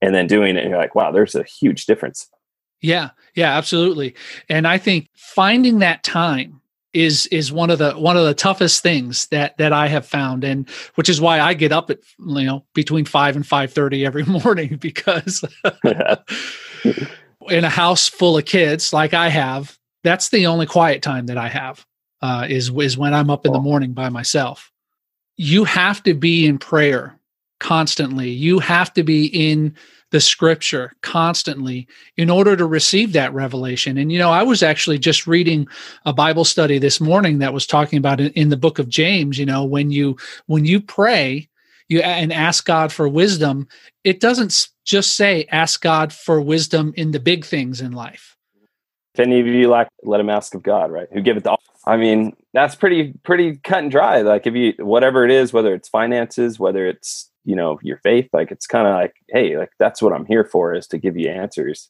and 0.00 0.14
then 0.14 0.26
doing 0.26 0.56
it, 0.56 0.66
you're 0.66 0.78
like, 0.78 0.94
wow, 0.94 1.10
there's 1.10 1.34
a 1.34 1.42
huge 1.42 1.86
difference. 1.86 2.28
Yeah, 2.80 3.10
yeah, 3.34 3.56
absolutely. 3.56 4.14
And 4.48 4.66
I 4.66 4.78
think 4.78 5.08
finding 5.16 5.80
that 5.80 6.04
time 6.04 6.60
is 6.94 7.26
is 7.26 7.52
one 7.52 7.70
of 7.70 7.78
the 7.78 7.92
one 7.92 8.16
of 8.16 8.24
the 8.24 8.34
toughest 8.34 8.82
things 8.82 9.26
that 9.28 9.58
that 9.58 9.72
I 9.72 9.88
have 9.88 10.06
found, 10.06 10.44
and 10.44 10.68
which 10.94 11.08
is 11.08 11.20
why 11.20 11.40
I 11.40 11.54
get 11.54 11.72
up 11.72 11.90
at 11.90 11.98
you 12.18 12.44
know 12.44 12.64
between 12.74 13.04
five 13.04 13.34
and 13.34 13.44
five 13.44 13.72
thirty 13.72 14.06
every 14.06 14.24
morning 14.44 14.76
because 14.76 15.44
in 17.48 17.64
a 17.64 17.68
house 17.68 18.08
full 18.08 18.38
of 18.38 18.44
kids 18.44 18.92
like 18.92 19.14
I 19.14 19.28
have, 19.30 19.76
that's 20.04 20.28
the 20.28 20.46
only 20.46 20.66
quiet 20.66 21.02
time 21.02 21.26
that 21.26 21.38
I 21.38 21.48
have 21.48 21.84
uh, 22.22 22.46
is 22.48 22.70
is 22.70 22.98
when 22.98 23.14
I'm 23.14 23.30
up 23.30 23.46
in 23.46 23.52
the 23.52 23.60
morning 23.60 23.92
by 23.92 24.08
myself. 24.08 24.70
You 25.36 25.64
have 25.64 26.02
to 26.02 26.14
be 26.14 26.46
in 26.46 26.58
prayer 26.58 27.18
constantly. 27.60 28.30
You 28.30 28.58
have 28.58 28.92
to 28.94 29.02
be 29.02 29.26
in 29.26 29.74
the 30.10 30.20
scripture 30.20 30.92
constantly 31.02 31.86
in 32.16 32.30
order 32.30 32.56
to 32.56 32.64
receive 32.64 33.12
that 33.12 33.34
revelation. 33.34 33.98
And 33.98 34.10
you 34.10 34.18
know, 34.18 34.30
I 34.30 34.42
was 34.42 34.62
actually 34.62 34.98
just 34.98 35.26
reading 35.26 35.68
a 36.06 36.12
Bible 36.12 36.44
study 36.44 36.78
this 36.78 37.00
morning 37.00 37.38
that 37.38 37.52
was 37.52 37.66
talking 37.66 37.98
about 37.98 38.20
in, 38.20 38.32
in 38.32 38.48
the 38.48 38.56
book 38.56 38.78
of 38.78 38.88
James. 38.88 39.38
You 39.38 39.46
know, 39.46 39.64
when 39.64 39.90
you 39.90 40.16
when 40.46 40.64
you 40.64 40.80
pray, 40.80 41.48
you 41.88 42.00
and 42.00 42.32
ask 42.32 42.64
God 42.64 42.92
for 42.92 43.08
wisdom, 43.08 43.68
it 44.04 44.20
doesn't 44.20 44.68
just 44.84 45.14
say 45.16 45.46
ask 45.50 45.82
God 45.82 46.12
for 46.12 46.40
wisdom 46.40 46.94
in 46.96 47.10
the 47.10 47.20
big 47.20 47.44
things 47.44 47.80
in 47.80 47.92
life. 47.92 48.37
If 49.18 49.26
any 49.26 49.40
of 49.40 49.46
you 49.46 49.68
lack, 49.68 49.88
let 50.04 50.20
him 50.20 50.30
ask 50.30 50.54
of 50.54 50.62
God, 50.62 50.92
right? 50.92 51.08
Who 51.12 51.20
giveth 51.20 51.46
all 51.46 51.60
I 51.88 51.96
mean, 51.96 52.36
that's 52.52 52.76
pretty 52.76 53.14
pretty 53.24 53.56
cut 53.56 53.78
and 53.78 53.90
dry. 53.90 54.20
Like 54.20 54.46
if 54.46 54.54
you 54.54 54.74
whatever 54.78 55.24
it 55.24 55.30
is, 55.30 55.52
whether 55.52 55.74
it's 55.74 55.88
finances, 55.88 56.58
whether 56.58 56.86
it's 56.86 57.30
you 57.44 57.56
know 57.56 57.80
your 57.82 57.96
faith, 57.98 58.28
like 58.32 58.50
it's 58.50 58.66
kind 58.66 58.86
of 58.86 58.94
like, 58.94 59.14
hey, 59.28 59.56
like 59.56 59.70
that's 59.78 60.02
what 60.02 60.12
I'm 60.12 60.26
here 60.26 60.44
for 60.44 60.74
is 60.74 60.86
to 60.88 60.98
give 60.98 61.16
you 61.16 61.30
answers. 61.30 61.88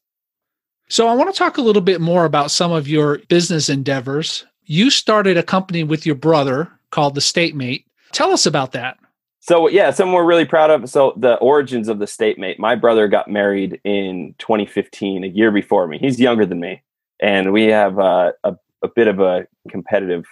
So 0.88 1.08
I 1.08 1.14
want 1.14 1.34
to 1.34 1.36
talk 1.36 1.58
a 1.58 1.62
little 1.62 1.82
bit 1.82 2.00
more 2.00 2.24
about 2.24 2.50
some 2.50 2.72
of 2.72 2.88
your 2.88 3.18
business 3.28 3.68
endeavors. 3.68 4.46
You 4.64 4.88
started 4.88 5.36
a 5.36 5.42
company 5.42 5.82
with 5.82 6.06
your 6.06 6.14
brother 6.14 6.70
called 6.92 7.14
the 7.14 7.20
State 7.20 7.54
Mate. 7.54 7.84
Tell 8.12 8.30
us 8.30 8.46
about 8.46 8.72
that. 8.72 8.98
So 9.40 9.68
yeah, 9.68 9.90
something 9.90 10.12
we're 10.12 10.24
really 10.24 10.44
proud 10.44 10.70
of. 10.70 10.88
So 10.88 11.12
the 11.16 11.34
origins 11.36 11.88
of 11.88 11.98
the 11.98 12.06
State 12.06 12.38
Mate. 12.38 12.60
My 12.60 12.76
brother 12.76 13.08
got 13.08 13.28
married 13.28 13.80
in 13.82 14.34
2015, 14.38 15.24
a 15.24 15.26
year 15.26 15.50
before 15.50 15.88
me. 15.88 15.98
He's 15.98 16.20
younger 16.20 16.46
than 16.46 16.60
me, 16.60 16.82
and 17.20 17.52
we 17.52 17.66
have 17.66 17.98
uh, 17.98 18.32
a 18.44 18.56
a 18.82 18.88
bit 18.88 19.08
of 19.08 19.20
a 19.20 19.46
competitive 19.68 20.24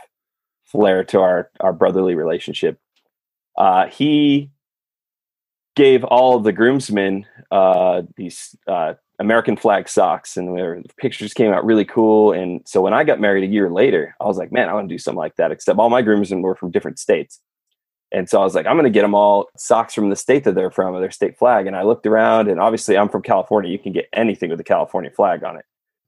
flair 0.64 1.04
to 1.04 1.20
our 1.20 1.50
our 1.60 1.72
brotherly 1.72 2.14
relationship. 2.14 2.78
Uh, 3.56 3.86
he 3.86 4.50
gave 5.74 6.04
all 6.04 6.38
the 6.40 6.52
groomsmen 6.52 7.26
uh, 7.50 8.02
these 8.16 8.56
uh, 8.66 8.94
American 9.18 9.56
flag 9.56 9.88
socks, 9.88 10.36
and 10.36 10.56
the 10.56 10.84
pictures 10.98 11.34
came 11.34 11.52
out 11.52 11.64
really 11.64 11.84
cool. 11.84 12.32
And 12.32 12.60
so 12.66 12.80
when 12.80 12.94
I 12.94 13.04
got 13.04 13.20
married 13.20 13.44
a 13.44 13.52
year 13.52 13.70
later, 13.70 14.14
I 14.20 14.24
was 14.24 14.36
like, 14.36 14.52
man, 14.52 14.68
I 14.68 14.74
want 14.74 14.88
to 14.88 14.94
do 14.94 14.98
something 14.98 15.18
like 15.18 15.36
that. 15.36 15.50
Except 15.50 15.78
all 15.78 15.90
my 15.90 16.02
groomsmen 16.02 16.42
were 16.42 16.54
from 16.54 16.70
different 16.70 16.98
states. 16.98 17.40
And 18.12 18.28
so 18.28 18.40
I 18.40 18.44
was 18.44 18.54
like, 18.54 18.66
I'm 18.66 18.76
going 18.76 18.84
to 18.84 18.90
get 18.90 19.02
them 19.02 19.16
all 19.16 19.48
socks 19.56 19.92
from 19.92 20.10
the 20.10 20.16
state 20.16 20.44
that 20.44 20.54
they're 20.54 20.70
from, 20.70 20.94
or 20.94 21.00
their 21.00 21.10
state 21.10 21.36
flag. 21.36 21.66
And 21.66 21.74
I 21.74 21.82
looked 21.82 22.06
around, 22.06 22.48
and 22.48 22.60
obviously, 22.60 22.96
I'm 22.96 23.08
from 23.08 23.22
California. 23.22 23.70
You 23.70 23.78
can 23.78 23.92
get 23.92 24.06
anything 24.12 24.48
with 24.50 24.58
the 24.58 24.64
California 24.64 25.10
flag 25.10 25.42
on 25.42 25.56
it 25.56 25.64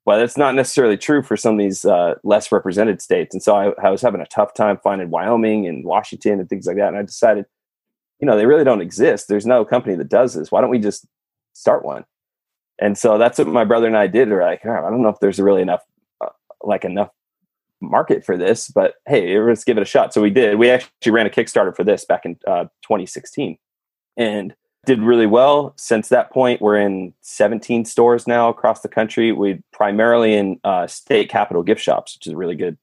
but 0.09 0.23
it's 0.23 0.39
not 0.39 0.55
necessarily 0.55 0.97
true 0.97 1.23
for 1.23 1.37
some 1.37 1.53
of 1.53 1.59
these 1.59 1.85
uh, 1.85 2.15
less 2.25 2.51
represented 2.51 3.03
states. 3.03 3.35
And 3.35 3.43
so 3.43 3.55
I, 3.55 3.73
I, 3.87 3.91
was 3.91 4.01
having 4.01 4.23
a 4.23 4.27
tough 4.27 4.55
time 4.55 4.79
finding 4.83 5.11
Wyoming 5.11 5.67
and 5.67 5.85
Washington 5.85 6.41
and 6.41 6.49
things 6.49 6.67
like 6.67 6.77
that. 6.79 6.89
And 6.89 6.97
I 6.97 7.03
decided, 7.03 7.45
you 8.19 8.25
know, 8.25 8.35
they 8.35 8.47
really 8.47 8.65
don't 8.65 8.81
exist. 8.81 9.29
There's 9.29 9.45
no 9.45 9.67
company 9.67 9.97
that 9.97 10.09
does 10.09 10.33
this. 10.33 10.51
Why 10.51 10.63
don't 10.63 10.71
we 10.71 10.79
just 10.79 11.05
start 11.53 11.85
one? 11.85 12.07
And 12.79 12.97
so 12.97 13.19
that's 13.19 13.37
what 13.39 13.49
my 13.49 13.67
brother 13.67 13.87
and 13.87 13.99
I 13.99 14.07
did. 14.07 14.31
We're 14.31 14.41
like, 14.41 14.63
oh, 14.65 14.71
I 14.71 14.89
don't 14.89 15.03
know 15.03 15.11
if 15.11 15.21
there's 15.21 15.39
really 15.39 15.61
enough, 15.61 15.83
uh, 16.23 16.31
like 16.63 16.87
enough 16.87 17.11
market 17.83 18.25
for 18.25 18.39
this, 18.39 18.71
but 18.71 18.95
hey, 19.07 19.39
let's 19.39 19.63
give 19.63 19.77
it 19.77 19.83
a 19.83 19.85
shot. 19.85 20.15
So 20.15 20.23
we 20.23 20.31
did. 20.31 20.59
We 20.59 20.71
actually 20.71 21.13
ran 21.13 21.27
a 21.27 21.31
Kickstarter 21.31 21.77
for 21.77 21.85
this 21.85 22.07
back 22.07 22.25
in 22.25 22.39
uh, 22.47 22.65
2016. 22.81 23.59
and 24.17 24.55
did 24.87 25.01
really 25.03 25.27
well. 25.27 25.75
Since 25.77 26.09
that 26.09 26.31
point, 26.31 26.61
we're 26.61 26.79
in 26.79 27.13
17 27.21 27.85
stores 27.85 28.27
now 28.27 28.49
across 28.49 28.81
the 28.81 28.89
country. 28.89 29.33
We 29.33 29.63
primarily 29.73 30.35
in 30.35 30.61
uh, 30.65 30.87
state 30.87 31.29
capitol 31.29 31.63
gift 31.63 31.81
shops, 31.81 32.17
which 32.17 32.27
is 32.27 32.33
a 32.33 32.37
really 32.37 32.55
good, 32.55 32.79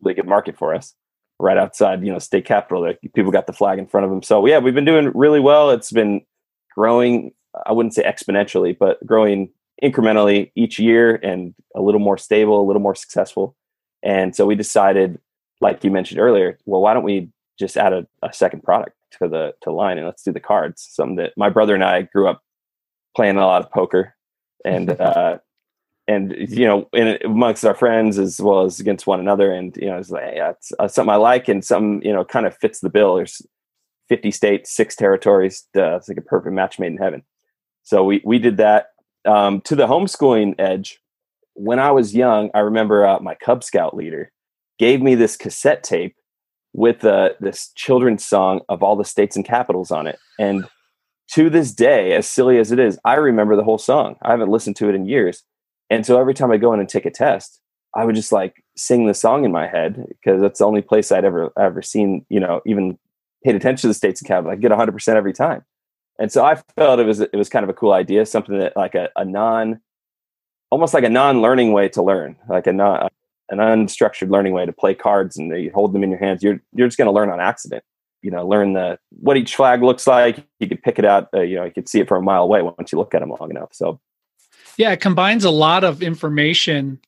really 0.00 0.14
good 0.14 0.26
market 0.26 0.56
for 0.56 0.74
us. 0.74 0.94
Right 1.38 1.58
outside, 1.58 2.04
you 2.04 2.12
know, 2.12 2.18
state 2.18 2.44
capitol, 2.44 2.92
people 3.14 3.32
got 3.32 3.46
the 3.46 3.52
flag 3.52 3.78
in 3.78 3.86
front 3.86 4.04
of 4.04 4.10
them. 4.10 4.22
So 4.22 4.46
yeah, 4.46 4.58
we've 4.58 4.74
been 4.74 4.84
doing 4.84 5.10
really 5.14 5.40
well. 5.40 5.70
It's 5.70 5.90
been 5.90 6.22
growing. 6.74 7.32
I 7.66 7.72
wouldn't 7.72 7.94
say 7.94 8.04
exponentially, 8.04 8.78
but 8.78 9.04
growing 9.04 9.50
incrementally 9.82 10.52
each 10.54 10.78
year 10.78 11.16
and 11.16 11.54
a 11.74 11.82
little 11.82 12.00
more 12.00 12.16
stable, 12.16 12.60
a 12.60 12.66
little 12.66 12.80
more 12.80 12.94
successful. 12.94 13.56
And 14.02 14.34
so 14.36 14.46
we 14.46 14.54
decided, 14.54 15.18
like 15.60 15.82
you 15.82 15.90
mentioned 15.90 16.20
earlier, 16.20 16.58
well, 16.64 16.80
why 16.80 16.94
don't 16.94 17.02
we 17.02 17.30
just 17.58 17.76
add 17.76 17.92
a, 17.92 18.06
a 18.22 18.32
second 18.32 18.62
product 18.62 18.96
to 19.18 19.28
the 19.28 19.54
to 19.62 19.72
line 19.72 19.98
and 19.98 20.06
let's 20.06 20.22
do 20.22 20.32
the 20.32 20.40
cards. 20.40 20.86
Something 20.90 21.16
that 21.16 21.32
my 21.36 21.48
brother 21.48 21.74
and 21.74 21.84
I 21.84 22.02
grew 22.02 22.28
up 22.28 22.42
playing 23.14 23.36
a 23.36 23.46
lot 23.46 23.62
of 23.62 23.70
poker, 23.70 24.14
and 24.64 24.90
uh, 25.00 25.38
and 26.08 26.34
you 26.38 26.66
know, 26.66 26.88
in, 26.92 27.18
amongst 27.24 27.64
our 27.64 27.74
friends 27.74 28.18
as 28.18 28.40
well 28.40 28.62
as 28.62 28.80
against 28.80 29.06
one 29.06 29.20
another. 29.20 29.52
And 29.52 29.76
you 29.76 29.86
know, 29.86 29.98
it's 29.98 30.10
like 30.10 30.38
uh, 30.78 30.88
something 30.88 31.12
I 31.12 31.16
like, 31.16 31.48
and 31.48 31.64
something 31.64 32.02
you 32.06 32.12
know 32.12 32.24
kind 32.24 32.46
of 32.46 32.56
fits 32.56 32.80
the 32.80 32.90
bill. 32.90 33.16
There's 33.16 33.42
50 34.08 34.30
states, 34.30 34.72
six 34.72 34.96
territories. 34.96 35.66
Uh, 35.76 35.96
it's 35.96 36.08
like 36.08 36.18
a 36.18 36.22
perfect 36.22 36.54
match 36.54 36.78
made 36.78 36.92
in 36.92 36.98
heaven. 36.98 37.22
So 37.82 38.04
we 38.04 38.20
we 38.24 38.38
did 38.38 38.56
that 38.58 38.88
um, 39.24 39.60
to 39.62 39.76
the 39.76 39.86
homeschooling 39.86 40.54
edge. 40.58 40.98
When 41.54 41.78
I 41.78 41.90
was 41.90 42.14
young, 42.14 42.50
I 42.54 42.60
remember 42.60 43.06
uh, 43.06 43.20
my 43.20 43.34
Cub 43.34 43.62
Scout 43.62 43.94
leader 43.94 44.32
gave 44.78 45.02
me 45.02 45.14
this 45.14 45.36
cassette 45.36 45.84
tape 45.84 46.16
with 46.72 47.04
uh, 47.04 47.30
this 47.40 47.70
children's 47.74 48.24
song 48.24 48.60
of 48.68 48.82
all 48.82 48.96
the 48.96 49.04
states 49.04 49.36
and 49.36 49.44
capitals 49.44 49.90
on 49.90 50.06
it. 50.06 50.18
And 50.38 50.66
to 51.32 51.50
this 51.50 51.72
day, 51.72 52.12
as 52.12 52.26
silly 52.26 52.58
as 52.58 52.72
it 52.72 52.78
is, 52.78 52.98
I 53.04 53.14
remember 53.14 53.56
the 53.56 53.64
whole 53.64 53.78
song. 53.78 54.16
I 54.22 54.30
haven't 54.30 54.50
listened 54.50 54.76
to 54.76 54.88
it 54.88 54.94
in 54.94 55.06
years. 55.06 55.42
And 55.90 56.06
so 56.06 56.18
every 56.20 56.34
time 56.34 56.50
I 56.50 56.56
go 56.56 56.72
in 56.72 56.80
and 56.80 56.88
take 56.88 57.06
a 57.06 57.10
test, 57.10 57.60
I 57.94 58.04
would 58.04 58.14
just 58.14 58.32
like 58.32 58.64
sing 58.76 59.06
the 59.06 59.14
song 59.14 59.44
in 59.44 59.52
my 59.52 59.66
head 59.66 60.06
because 60.08 60.40
that's 60.40 60.58
the 60.58 60.64
only 60.64 60.82
place 60.82 61.12
I'd 61.12 61.24
ever 61.24 61.52
ever 61.58 61.82
seen, 61.82 62.24
you 62.30 62.40
know, 62.40 62.62
even 62.64 62.98
paid 63.44 63.54
attention 63.54 63.82
to 63.82 63.88
the 63.88 63.94
states 63.94 64.20
and 64.20 64.28
capitals. 64.28 64.52
I 64.52 64.56
get 64.56 64.70
100% 64.70 65.08
every 65.08 65.32
time. 65.32 65.62
And 66.18 66.32
so 66.32 66.44
I 66.44 66.56
felt 66.76 67.00
it 67.00 67.06
was 67.06 67.20
it 67.20 67.34
was 67.34 67.48
kind 67.48 67.64
of 67.64 67.68
a 67.68 67.74
cool 67.74 67.92
idea, 67.92 68.24
something 68.24 68.58
that 68.58 68.76
like 68.76 68.94
a, 68.94 69.10
a 69.16 69.24
non 69.24 69.80
almost 70.70 70.94
like 70.94 71.04
a 71.04 71.10
non-learning 71.10 71.72
way 71.72 71.88
to 71.90 72.02
learn, 72.02 72.36
like 72.48 72.66
a 72.66 72.72
non 72.72 73.08
an 73.52 73.58
unstructured 73.58 74.30
learning 74.30 74.54
way 74.54 74.64
to 74.64 74.72
play 74.72 74.94
cards 74.94 75.36
and 75.36 75.50
you 75.62 75.70
hold 75.72 75.92
them 75.92 76.02
in 76.02 76.10
your 76.10 76.18
hands 76.18 76.42
you're 76.42 76.60
you're 76.72 76.88
just 76.88 76.98
going 76.98 77.06
to 77.06 77.12
learn 77.12 77.30
on 77.30 77.38
accident. 77.38 77.84
You 78.22 78.30
know 78.30 78.46
learn 78.46 78.72
the 78.72 78.98
what 79.10 79.36
each 79.36 79.54
flag 79.54 79.82
looks 79.82 80.06
like. 80.06 80.44
You 80.58 80.68
could 80.68 80.82
pick 80.82 80.98
it 80.98 81.04
out 81.04 81.28
uh, 81.34 81.42
you 81.42 81.56
know 81.56 81.64
you 81.64 81.70
could 81.70 81.88
see 81.88 82.00
it 82.00 82.08
from 82.08 82.22
a 82.22 82.24
mile 82.24 82.42
away 82.42 82.62
once 82.62 82.90
you 82.90 82.98
look 82.98 83.14
at 83.14 83.20
them 83.20 83.30
long 83.30 83.50
enough 83.50 83.68
so. 83.72 84.00
Yeah 84.76 84.90
it 84.92 85.00
combines 85.00 85.44
a 85.44 85.50
lot 85.50 85.84
of 85.84 86.02
information 86.02 86.98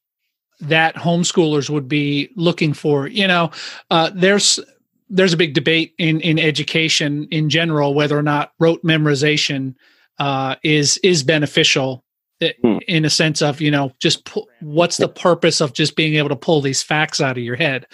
that 0.60 0.94
homeschoolers 0.94 1.68
would 1.70 1.88
be 1.88 2.30
looking 2.36 2.74
for. 2.74 3.08
You 3.08 3.26
know 3.26 3.50
uh, 3.90 4.10
there's 4.14 4.60
there's 5.08 5.32
a 5.32 5.38
big 5.38 5.54
debate 5.54 5.94
in 5.98 6.20
in 6.20 6.38
education 6.38 7.26
in 7.30 7.48
general 7.48 7.94
whether 7.94 8.18
or 8.18 8.22
not 8.22 8.52
rote 8.58 8.82
memorization 8.82 9.74
uh, 10.18 10.56
is 10.62 10.98
is 10.98 11.22
beneficial 11.22 12.03
hmm. 12.40 12.78
in 12.88 13.04
a 13.04 13.10
sense 13.10 13.42
of 13.42 13.60
you 13.60 13.70
know 13.70 13.92
just 14.00 14.24
pu- 14.24 14.46
what's 14.60 14.96
the 14.96 15.08
purpose 15.08 15.60
of 15.60 15.72
just 15.72 15.96
being 15.96 16.14
able 16.14 16.28
to 16.28 16.36
pull 16.36 16.60
these 16.60 16.82
facts 16.82 17.20
out 17.20 17.36
of 17.36 17.44
your 17.44 17.56
head? 17.56 17.86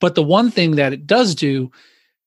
But 0.00 0.14
the 0.14 0.22
one 0.22 0.50
thing 0.50 0.72
that 0.72 0.92
it 0.92 1.06
does 1.06 1.34
do 1.34 1.70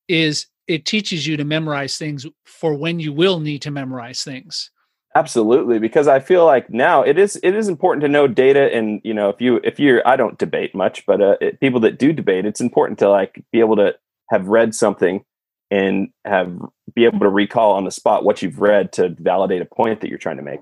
is 0.08 0.46
it 0.66 0.86
teaches 0.86 1.26
you 1.26 1.36
to 1.36 1.44
memorize 1.44 1.96
things 1.96 2.26
for 2.44 2.74
when 2.74 3.00
you 3.00 3.12
will 3.12 3.40
need 3.40 3.62
to 3.62 3.70
memorize 3.70 4.22
things. 4.22 4.70
Absolutely 5.16 5.80
because 5.80 6.06
i 6.06 6.20
feel 6.20 6.46
like 6.46 6.70
now 6.70 7.02
it 7.02 7.18
is 7.18 7.34
it 7.42 7.56
is 7.56 7.66
important 7.66 8.00
to 8.00 8.08
know 8.08 8.28
data 8.28 8.72
and 8.72 9.00
you 9.02 9.12
know 9.12 9.28
if 9.28 9.40
you 9.40 9.56
if 9.64 9.80
you're 9.80 10.06
i 10.06 10.14
don't 10.14 10.38
debate 10.38 10.72
much 10.72 11.04
but 11.04 11.20
uh, 11.20 11.36
it, 11.40 11.58
people 11.58 11.80
that 11.80 11.98
do 11.98 12.12
debate 12.12 12.46
it's 12.46 12.60
important 12.60 12.96
to 13.00 13.10
like 13.10 13.42
be 13.50 13.58
able 13.58 13.74
to 13.74 13.92
have 14.28 14.46
read 14.46 14.72
something 14.72 15.24
and 15.68 16.10
have 16.24 16.56
be 16.94 17.04
able 17.04 17.18
to 17.18 17.28
recall 17.28 17.72
on 17.72 17.84
the 17.84 17.90
spot 17.90 18.24
what 18.24 18.40
you've 18.40 18.60
read 18.60 18.92
to 18.92 19.08
validate 19.18 19.60
a 19.60 19.64
point 19.64 20.00
that 20.00 20.08
you're 20.08 20.16
trying 20.16 20.36
to 20.36 20.44
make 20.44 20.60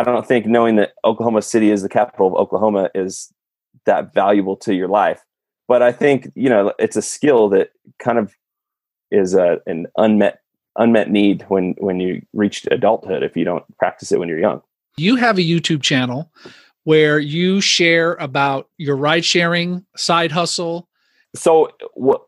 I 0.00 0.02
don't 0.02 0.26
think 0.26 0.46
knowing 0.46 0.76
that 0.76 0.94
Oklahoma 1.04 1.42
City 1.42 1.70
is 1.70 1.82
the 1.82 1.88
capital 1.88 2.28
of 2.28 2.34
Oklahoma 2.34 2.88
is 2.94 3.30
that 3.84 4.14
valuable 4.14 4.56
to 4.56 4.74
your 4.74 4.88
life. 4.88 5.22
But 5.68 5.82
I 5.82 5.92
think 5.92 6.32
you 6.34 6.48
know 6.48 6.72
it's 6.78 6.96
a 6.96 7.02
skill 7.02 7.50
that 7.50 7.72
kind 7.98 8.18
of 8.18 8.34
is 9.10 9.34
a, 9.34 9.58
an 9.66 9.88
unmet 9.98 10.40
unmet 10.76 11.10
need 11.10 11.44
when 11.48 11.74
when 11.78 12.00
you 12.00 12.22
reach 12.32 12.66
adulthood 12.70 13.22
if 13.22 13.36
you 13.36 13.44
don't 13.44 13.62
practice 13.76 14.10
it 14.10 14.18
when 14.18 14.28
you're 14.30 14.38
young. 14.38 14.62
You 14.96 15.16
have 15.16 15.36
a 15.36 15.42
YouTube 15.42 15.82
channel 15.82 16.32
where 16.84 17.18
you 17.18 17.60
share 17.60 18.14
about 18.14 18.70
your 18.78 18.96
ride 18.96 19.26
sharing 19.26 19.84
side 19.98 20.32
hustle. 20.32 20.88
So 21.34 21.72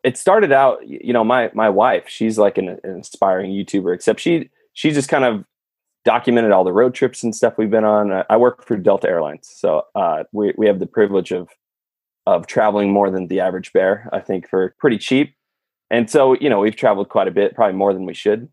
it 0.04 0.18
started 0.18 0.52
out, 0.52 0.86
you 0.86 1.14
know, 1.14 1.24
my 1.24 1.50
my 1.54 1.70
wife, 1.70 2.04
she's 2.06 2.36
like 2.36 2.58
an, 2.58 2.68
an 2.68 2.78
inspiring 2.84 3.50
YouTuber, 3.50 3.94
except 3.94 4.20
she 4.20 4.50
she 4.74 4.90
just 4.90 5.08
kind 5.08 5.24
of 5.24 5.46
documented 6.04 6.52
all 6.52 6.64
the 6.64 6.72
road 6.72 6.94
trips 6.94 7.22
and 7.22 7.34
stuff 7.34 7.54
we've 7.56 7.70
been 7.70 7.84
on. 7.84 8.24
I 8.28 8.36
work 8.36 8.64
for 8.66 8.76
Delta 8.76 9.08
Airlines, 9.08 9.50
so 9.54 9.84
uh, 9.94 10.24
we 10.32 10.52
we 10.56 10.66
have 10.66 10.78
the 10.78 10.86
privilege 10.86 11.32
of 11.32 11.48
of 12.26 12.46
traveling 12.46 12.92
more 12.92 13.10
than 13.10 13.28
the 13.28 13.40
average 13.40 13.72
bear. 13.72 14.08
I 14.12 14.20
think 14.20 14.48
for 14.48 14.74
pretty 14.78 14.98
cheap, 14.98 15.34
and 15.90 16.10
so 16.10 16.34
you 16.34 16.48
know 16.48 16.60
we've 16.60 16.76
traveled 16.76 17.08
quite 17.08 17.28
a 17.28 17.32
bit, 17.32 17.54
probably 17.54 17.76
more 17.76 17.92
than 17.92 18.06
we 18.06 18.14
should. 18.14 18.48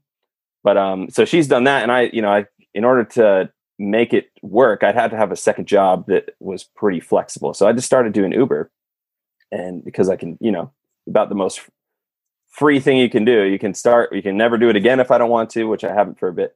But 0.63 0.77
um, 0.77 1.09
so 1.09 1.25
she's 1.25 1.47
done 1.47 1.63
that, 1.65 1.83
and 1.83 1.91
I, 1.91 2.09
you 2.13 2.21
know, 2.21 2.31
I 2.31 2.45
in 2.73 2.83
order 2.83 3.03
to 3.03 3.51
make 3.77 4.13
it 4.13 4.29
work, 4.41 4.83
I'd 4.83 4.95
had 4.95 5.11
to 5.11 5.17
have 5.17 5.31
a 5.31 5.37
second 5.37 5.67
job 5.67 6.05
that 6.07 6.35
was 6.39 6.63
pretty 6.63 6.99
flexible. 6.99 7.53
So 7.53 7.67
I 7.67 7.73
just 7.73 7.87
started 7.87 8.13
doing 8.13 8.33
Uber, 8.33 8.69
and 9.51 9.83
because 9.83 10.09
I 10.09 10.15
can, 10.15 10.37
you 10.41 10.51
know, 10.51 10.71
about 11.07 11.29
the 11.29 11.35
most 11.35 11.61
free 12.49 12.79
thing 12.79 12.97
you 12.97 13.09
can 13.09 13.25
do. 13.25 13.43
You 13.43 13.59
can 13.59 13.73
start. 13.73 14.13
You 14.13 14.21
can 14.21 14.35
never 14.35 14.57
do 14.57 14.69
it 14.69 14.75
again 14.75 14.99
if 14.99 15.11
I 15.11 15.17
don't 15.17 15.29
want 15.29 15.49
to, 15.51 15.65
which 15.65 15.83
I 15.83 15.93
haven't 15.93 16.19
for 16.19 16.27
a 16.27 16.33
bit 16.33 16.55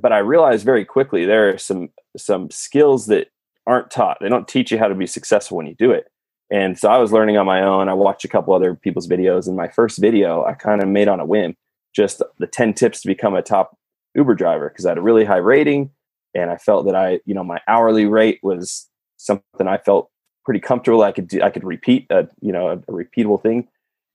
but 0.00 0.12
I 0.12 0.18
realized 0.18 0.64
very 0.64 0.84
quickly 0.84 1.24
there 1.24 1.50
are 1.50 1.58
some 1.58 1.90
some 2.16 2.50
skills 2.50 3.06
that 3.06 3.28
aren't 3.66 3.90
taught. 3.90 4.18
They 4.20 4.28
don't 4.28 4.48
teach 4.48 4.70
you 4.70 4.78
how 4.78 4.88
to 4.88 4.94
be 4.94 5.06
successful 5.06 5.56
when 5.56 5.66
you 5.66 5.74
do 5.74 5.90
it. 5.90 6.06
And 6.50 6.78
so 6.78 6.88
I 6.88 6.98
was 6.98 7.12
learning 7.12 7.36
on 7.36 7.46
my 7.46 7.62
own. 7.62 7.88
I 7.88 7.94
watched 7.94 8.24
a 8.24 8.28
couple 8.28 8.54
other 8.54 8.74
people's 8.74 9.08
videos. 9.08 9.48
And 9.48 9.56
my 9.56 9.68
first 9.68 9.98
video 9.98 10.44
I 10.44 10.54
kind 10.54 10.82
of 10.82 10.88
made 10.88 11.08
on 11.08 11.20
a 11.20 11.26
whim, 11.26 11.56
just 11.94 12.22
the 12.38 12.46
10 12.46 12.74
tips 12.74 13.00
to 13.02 13.08
become 13.08 13.34
a 13.34 13.42
top 13.42 13.76
Uber 14.14 14.34
driver 14.34 14.68
because 14.68 14.86
I 14.86 14.90
had 14.90 14.98
a 14.98 15.02
really 15.02 15.24
high 15.24 15.36
rating 15.36 15.90
and 16.34 16.50
I 16.50 16.56
felt 16.56 16.86
that 16.86 16.94
I, 16.94 17.20
you 17.24 17.34
know, 17.34 17.44
my 17.44 17.60
hourly 17.66 18.06
rate 18.06 18.38
was 18.42 18.88
something 19.16 19.66
I 19.66 19.78
felt 19.78 20.10
pretty 20.44 20.60
comfortable. 20.60 21.02
I 21.02 21.12
could 21.12 21.28
do, 21.28 21.42
I 21.42 21.50
could 21.50 21.64
repeat 21.64 22.06
a, 22.10 22.28
you 22.40 22.52
know, 22.52 22.68
a, 22.68 22.72
a 22.74 22.92
repeatable 22.92 23.42
thing. 23.42 23.68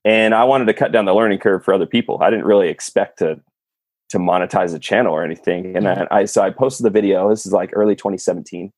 And 0.04 0.34
I 0.34 0.44
wanted 0.44 0.64
to 0.64 0.74
cut 0.74 0.92
down 0.92 1.04
the 1.04 1.14
learning 1.14 1.38
curve 1.38 1.64
for 1.64 1.74
other 1.74 1.86
people. 1.86 2.18
I 2.20 2.30
didn't 2.30 2.46
really 2.46 2.68
expect 2.68 3.18
to 3.18 3.40
to 4.12 4.18
monetize 4.18 4.74
a 4.74 4.78
channel 4.78 5.12
or 5.14 5.24
anything. 5.24 5.74
And 5.74 5.86
mm-hmm. 5.86 6.12
I, 6.12 6.20
I, 6.20 6.24
so 6.26 6.42
I 6.42 6.50
posted 6.50 6.84
the 6.84 6.90
video. 6.90 7.30
This 7.30 7.46
is 7.46 7.52
like 7.52 7.70
early 7.72 7.96
2017, 7.96 8.70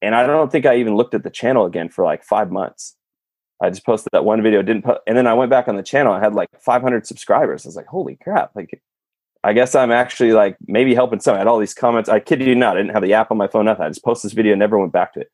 and 0.00 0.14
I 0.14 0.26
don't 0.26 0.50
think 0.50 0.64
I 0.64 0.76
even 0.76 0.96
looked 0.96 1.14
at 1.14 1.24
the 1.24 1.30
channel 1.30 1.66
again 1.66 1.88
for 1.88 2.04
like 2.04 2.24
five 2.24 2.50
months. 2.50 2.96
I 3.60 3.70
just 3.70 3.84
posted 3.84 4.10
that 4.12 4.24
one 4.24 4.42
video, 4.42 4.62
didn't 4.62 4.84
put, 4.84 4.98
and 5.06 5.16
then 5.16 5.26
I 5.26 5.34
went 5.34 5.50
back 5.50 5.66
on 5.66 5.76
the 5.76 5.82
channel. 5.82 6.12
I 6.12 6.20
had 6.20 6.34
like 6.34 6.48
500 6.60 7.06
subscribers. 7.06 7.66
I 7.66 7.68
was 7.68 7.76
like, 7.76 7.86
holy 7.86 8.16
crap! 8.22 8.52
Like, 8.54 8.80
I 9.42 9.54
guess 9.54 9.74
I'm 9.74 9.90
actually 9.90 10.32
like 10.32 10.56
maybe 10.68 10.94
helping 10.94 11.20
some. 11.20 11.34
I 11.34 11.38
had 11.38 11.46
all 11.48 11.58
these 11.58 11.74
comments. 11.74 12.08
I 12.08 12.20
kid 12.20 12.40
you 12.42 12.54
not, 12.54 12.76
I 12.76 12.80
didn't 12.80 12.94
have 12.94 13.02
the 13.02 13.14
app 13.14 13.32
on 13.32 13.38
my 13.38 13.48
phone. 13.48 13.64
Nothing. 13.64 13.86
I 13.86 13.88
just 13.88 14.04
posted 14.04 14.30
this 14.30 14.36
video, 14.36 14.54
never 14.54 14.78
went 14.78 14.92
back 14.92 15.14
to 15.14 15.20
it. 15.20 15.30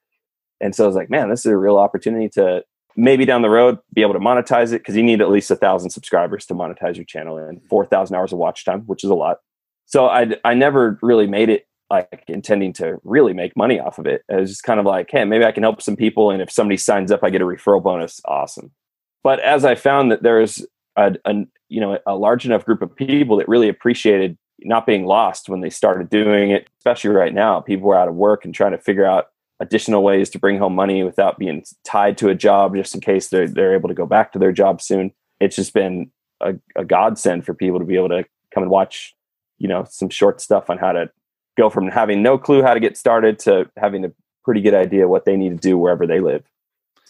And 0.60 0.74
so 0.74 0.84
I 0.84 0.86
was 0.86 0.96
like, 0.96 1.10
man, 1.10 1.28
this 1.28 1.40
is 1.40 1.52
a 1.52 1.56
real 1.56 1.76
opportunity 1.76 2.28
to 2.30 2.62
maybe 2.96 3.24
down 3.24 3.42
the 3.42 3.50
road 3.50 3.78
be 3.92 4.02
able 4.02 4.12
to 4.12 4.20
monetize 4.20 4.72
it 4.72 4.78
because 4.78 4.96
you 4.96 5.02
need 5.02 5.20
at 5.20 5.30
least 5.30 5.50
a 5.50 5.56
thousand 5.56 5.90
subscribers 5.90 6.46
to 6.46 6.54
monetize 6.54 6.96
your 6.96 7.04
channel 7.04 7.38
and 7.38 7.60
4,000 7.68 8.14
hours 8.14 8.32
of 8.32 8.38
watch 8.38 8.64
time, 8.64 8.82
which 8.82 9.04
is 9.04 9.10
a 9.10 9.14
lot. 9.14 9.38
So 9.86 10.06
I, 10.06 10.36
I 10.44 10.54
never 10.54 10.98
really 11.02 11.26
made 11.26 11.48
it 11.48 11.66
like 11.90 12.24
intending 12.28 12.72
to 12.72 12.98
really 13.04 13.34
make 13.34 13.56
money 13.56 13.78
off 13.78 13.98
of 13.98 14.06
it. 14.06 14.22
It 14.28 14.36
was 14.36 14.50
just 14.50 14.62
kind 14.62 14.80
of 14.80 14.86
like, 14.86 15.10
hey, 15.10 15.24
maybe 15.24 15.44
I 15.44 15.52
can 15.52 15.62
help 15.62 15.82
some 15.82 15.96
people. 15.96 16.30
And 16.30 16.40
if 16.40 16.50
somebody 16.50 16.78
signs 16.78 17.12
up, 17.12 17.22
I 17.22 17.30
get 17.30 17.42
a 17.42 17.44
referral 17.44 17.82
bonus. 17.82 18.20
Awesome. 18.24 18.72
But 19.22 19.40
as 19.40 19.64
I 19.64 19.74
found 19.74 20.10
that 20.10 20.22
there's 20.22 20.64
a, 20.96 21.14
a 21.24 21.34
you 21.68 21.80
know 21.80 21.98
a 22.06 22.16
large 22.16 22.44
enough 22.44 22.64
group 22.64 22.82
of 22.82 22.94
people 22.96 23.36
that 23.36 23.48
really 23.48 23.68
appreciated 23.68 24.36
not 24.60 24.86
being 24.86 25.06
lost 25.06 25.48
when 25.48 25.60
they 25.60 25.70
started 25.70 26.08
doing 26.08 26.50
it, 26.50 26.68
especially 26.78 27.10
right 27.10 27.34
now, 27.34 27.60
people 27.60 27.88
were 27.88 27.98
out 27.98 28.08
of 28.08 28.14
work 28.14 28.44
and 28.44 28.54
trying 28.54 28.72
to 28.72 28.78
figure 28.78 29.06
out 29.06 29.26
additional 29.62 30.02
ways 30.02 30.28
to 30.28 30.40
bring 30.40 30.58
home 30.58 30.74
money 30.74 31.04
without 31.04 31.38
being 31.38 31.64
tied 31.84 32.18
to 32.18 32.28
a 32.28 32.34
job 32.34 32.74
just 32.74 32.94
in 32.96 33.00
case 33.00 33.28
they're, 33.28 33.48
they're 33.48 33.76
able 33.76 33.88
to 33.88 33.94
go 33.94 34.04
back 34.04 34.32
to 34.32 34.38
their 34.38 34.50
job 34.50 34.82
soon. 34.82 35.12
It's 35.40 35.54
just 35.54 35.72
been 35.72 36.10
a, 36.40 36.54
a 36.74 36.84
godsend 36.84 37.46
for 37.46 37.54
people 37.54 37.78
to 37.78 37.84
be 37.84 37.94
able 37.94 38.08
to 38.08 38.24
come 38.52 38.64
and 38.64 38.70
watch, 38.70 39.14
you 39.58 39.68
know, 39.68 39.86
some 39.88 40.08
short 40.08 40.40
stuff 40.40 40.68
on 40.68 40.78
how 40.78 40.90
to 40.90 41.10
go 41.56 41.70
from 41.70 41.86
having 41.86 42.22
no 42.22 42.38
clue 42.38 42.62
how 42.62 42.74
to 42.74 42.80
get 42.80 42.96
started 42.96 43.38
to 43.38 43.70
having 43.76 44.04
a 44.04 44.12
pretty 44.44 44.60
good 44.60 44.74
idea 44.74 45.06
what 45.06 45.24
they 45.24 45.36
need 45.36 45.50
to 45.50 45.56
do 45.56 45.78
wherever 45.78 46.08
they 46.08 46.18
live 46.18 46.42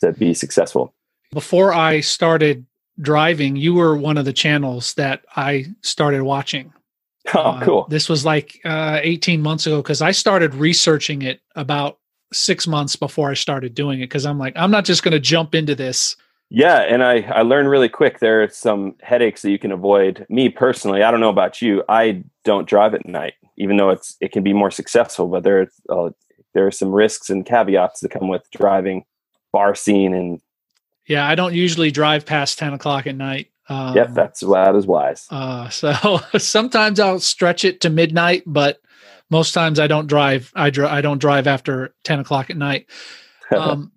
to 0.03 0.13
be 0.13 0.35
successful. 0.35 0.95
Before 1.31 1.73
I 1.73 2.01
started 2.01 2.67
driving, 3.01 3.57
you 3.57 3.73
were 3.73 3.97
one 3.97 4.19
of 4.19 4.27
the 4.27 4.33
channels 4.35 4.93
that 4.95 5.25
I 5.35 5.67
started 5.81 6.23
watching. 6.23 6.75
Oh, 7.35 7.41
uh, 7.41 7.65
cool. 7.65 7.87
This 7.89 8.09
was 8.09 8.27
like 8.27 8.61
uh, 8.65 8.99
18 9.01 9.41
months 9.41 9.67
ago 9.67 9.81
because 9.81 10.03
I 10.03 10.11
started 10.11 10.55
researching 10.55 11.23
it 11.23 11.41
about 11.55 11.99
six 12.33 12.67
months 12.67 12.97
before 12.97 13.31
I 13.31 13.35
started 13.35 13.75
doing 13.75 14.01
it 14.01 14.05
because 14.05 14.27
I'm 14.27 14.39
like, 14.39 14.55
I'm 14.57 14.71
not 14.71 14.85
just 14.85 15.03
going 15.03 15.13
to 15.13 15.21
jump 15.21 15.55
into 15.55 15.75
this. 15.75 16.17
Yeah, 16.55 16.81
and 16.81 17.03
I 17.03 17.23
I 17.23 17.43
learned 17.43 17.71
really 17.71 17.89
quick 17.89 18.19
there 18.19 18.43
are 18.43 18.49
some 18.49 18.95
headaches 19.01 19.41
that 19.41 19.51
you 19.51 19.59
can 19.59 19.73
avoid. 19.73 20.27
Me 20.29 20.51
personally, 20.51 21.03
I 21.03 21.11
don't 21.11 21.21
know 21.21 21.31
about 21.31 21.63
you. 21.63 21.83
I 21.89 22.23
don't 22.45 22.69
drive 22.69 22.93
at 22.93 23.09
night, 23.09 23.35
even 23.57 23.79
though 23.79 23.89
it's 23.89 24.19
it 24.21 24.33
can 24.33 24.43
be 24.43 24.53
more 24.53 24.71
successful. 24.71 25.29
But 25.29 25.45
there 25.45 25.71
uh, 25.89 26.11
there 26.53 26.67
are 26.67 26.71
some 26.71 26.93
risks 26.93 27.31
and 27.31 27.47
caveats 27.47 28.01
that 28.01 28.11
come 28.11 28.29
with 28.29 28.43
driving, 28.51 29.07
bar 29.51 29.75
scene, 29.75 30.13
and 30.13 30.43
yeah, 31.07 31.27
I 31.27 31.35
don't 31.35 31.55
usually 31.55 31.91
drive 31.91 32.27
past 32.27 32.59
10 32.59 32.75
o'clock 32.75 33.07
at 33.07 33.17
night. 33.17 33.49
Um, 33.69 33.97
yep, 33.97 34.13
that's 34.13 34.41
that 34.41 34.75
is 34.75 34.87
wise. 34.87 35.27
Uh, 35.31 35.69
so 35.71 36.21
sometimes 36.39 37.01
I'll 37.01 37.21
stretch 37.21 37.65
it 37.65 37.81
to 37.83 37.91
midnight, 37.91 38.43
but 38.47 38.81
most 39.31 39.53
times 39.53 39.81
I 39.81 39.87
don't 39.87 40.07
drive. 40.07 40.53
I 40.55 40.71
dr- 40.71 40.91
I 40.91 41.01
don't 41.01 41.19
drive 41.21 41.47
after 41.47 41.95
ten 42.05 42.21
o'clock 42.21 42.51
at 42.51 42.57
night. 42.57 42.87
Um, 43.53 43.93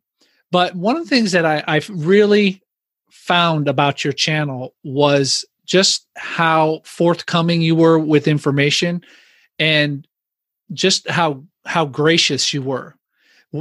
but 0.51 0.75
one 0.75 0.97
of 0.97 1.03
the 1.03 1.09
things 1.09 1.31
that 1.31 1.45
I, 1.45 1.63
I've 1.65 1.89
really 1.89 2.61
found 3.09 3.69
about 3.69 4.03
your 4.03 4.11
channel 4.11 4.75
was 4.83 5.45
just 5.65 6.07
how 6.17 6.81
forthcoming 6.83 7.61
you 7.61 7.73
were 7.73 7.97
with 7.97 8.27
information, 8.27 9.01
and 9.57 10.05
just 10.73 11.09
how 11.09 11.45
how 11.65 11.85
gracious 11.85 12.53
you 12.53 12.61
were. 12.61 12.95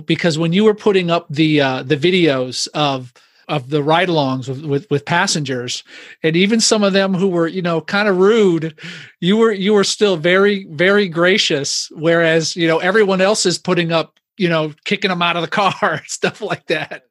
Because 0.05 0.37
when 0.37 0.53
you 0.53 0.65
were 0.65 0.75
putting 0.75 1.13
up 1.13 1.27
the 1.31 1.61
uh, 1.61 1.83
the 1.85 1.97
videos 1.97 2.67
of 2.75 3.13
of 3.49 3.71
the 3.71 3.83
ride-alongs 3.83 4.49
with, 4.49 4.65
with, 4.65 4.91
with 4.91 5.05
passengers. 5.05 5.85
And 6.23 6.37
even 6.37 6.61
some 6.61 6.83
of 6.83 6.93
them 6.93 7.15
who 7.15 7.29
were 7.29 7.47
you 7.47 7.63
know 7.63 7.81
kind 7.81 8.09
of 8.09 8.19
rude 8.19 8.79
you 9.21 9.37
were 9.37 9.53
you 9.53 9.73
were 9.73 9.85
still 9.85 10.17
very 10.17 10.67
very 10.71 11.09
gracious. 11.09 11.91
Whereas 11.95 12.57
you 12.57 12.67
know 12.67 12.79
everyone 12.79 13.21
else 13.21 13.47
is 13.47 13.59
putting 13.59 13.93
up 13.93 14.19
you 14.37 14.49
know 14.49 14.73
kicking 14.85 15.11
them 15.11 15.23
out 15.23 15.37
of 15.37 15.43
the 15.43 15.49
car 15.49 16.03
stuff 16.07 16.41
like 16.41 16.67
that. 16.67 17.05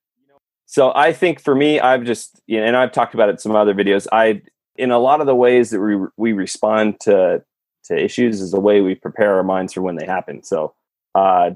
So 0.66 0.92
i 0.96 1.14
think 1.14 1.40
for 1.40 1.54
me 1.54 1.80
i've 1.80 2.04
just 2.04 2.42
you 2.48 2.60
know, 2.60 2.66
and 2.66 2.76
i've 2.76 2.92
talked 2.92 3.14
about 3.14 3.30
it 3.30 3.34
in 3.34 3.38
some 3.38 3.56
other 3.56 3.74
videos. 3.74 4.08
I 4.12 4.42
in 4.76 4.92
a 4.92 5.00
lot 5.00 5.22
of 5.22 5.28
the 5.28 5.36
ways 5.36 5.70
that 5.70 5.80
we 5.80 5.98
we 6.18 6.34
respond 6.34 7.00
to 7.02 7.44
to 7.86 8.04
issues 8.04 8.42
is 8.42 8.52
the 8.52 8.60
way 8.60 8.82
we 8.82 8.96
prepare 8.96 9.36
our 9.36 9.44
minds 9.44 9.74
for 9.74 9.82
when 9.82 9.96
they 9.96 10.06
happen. 10.06 10.44
So 10.44 10.74
uh 11.16 11.52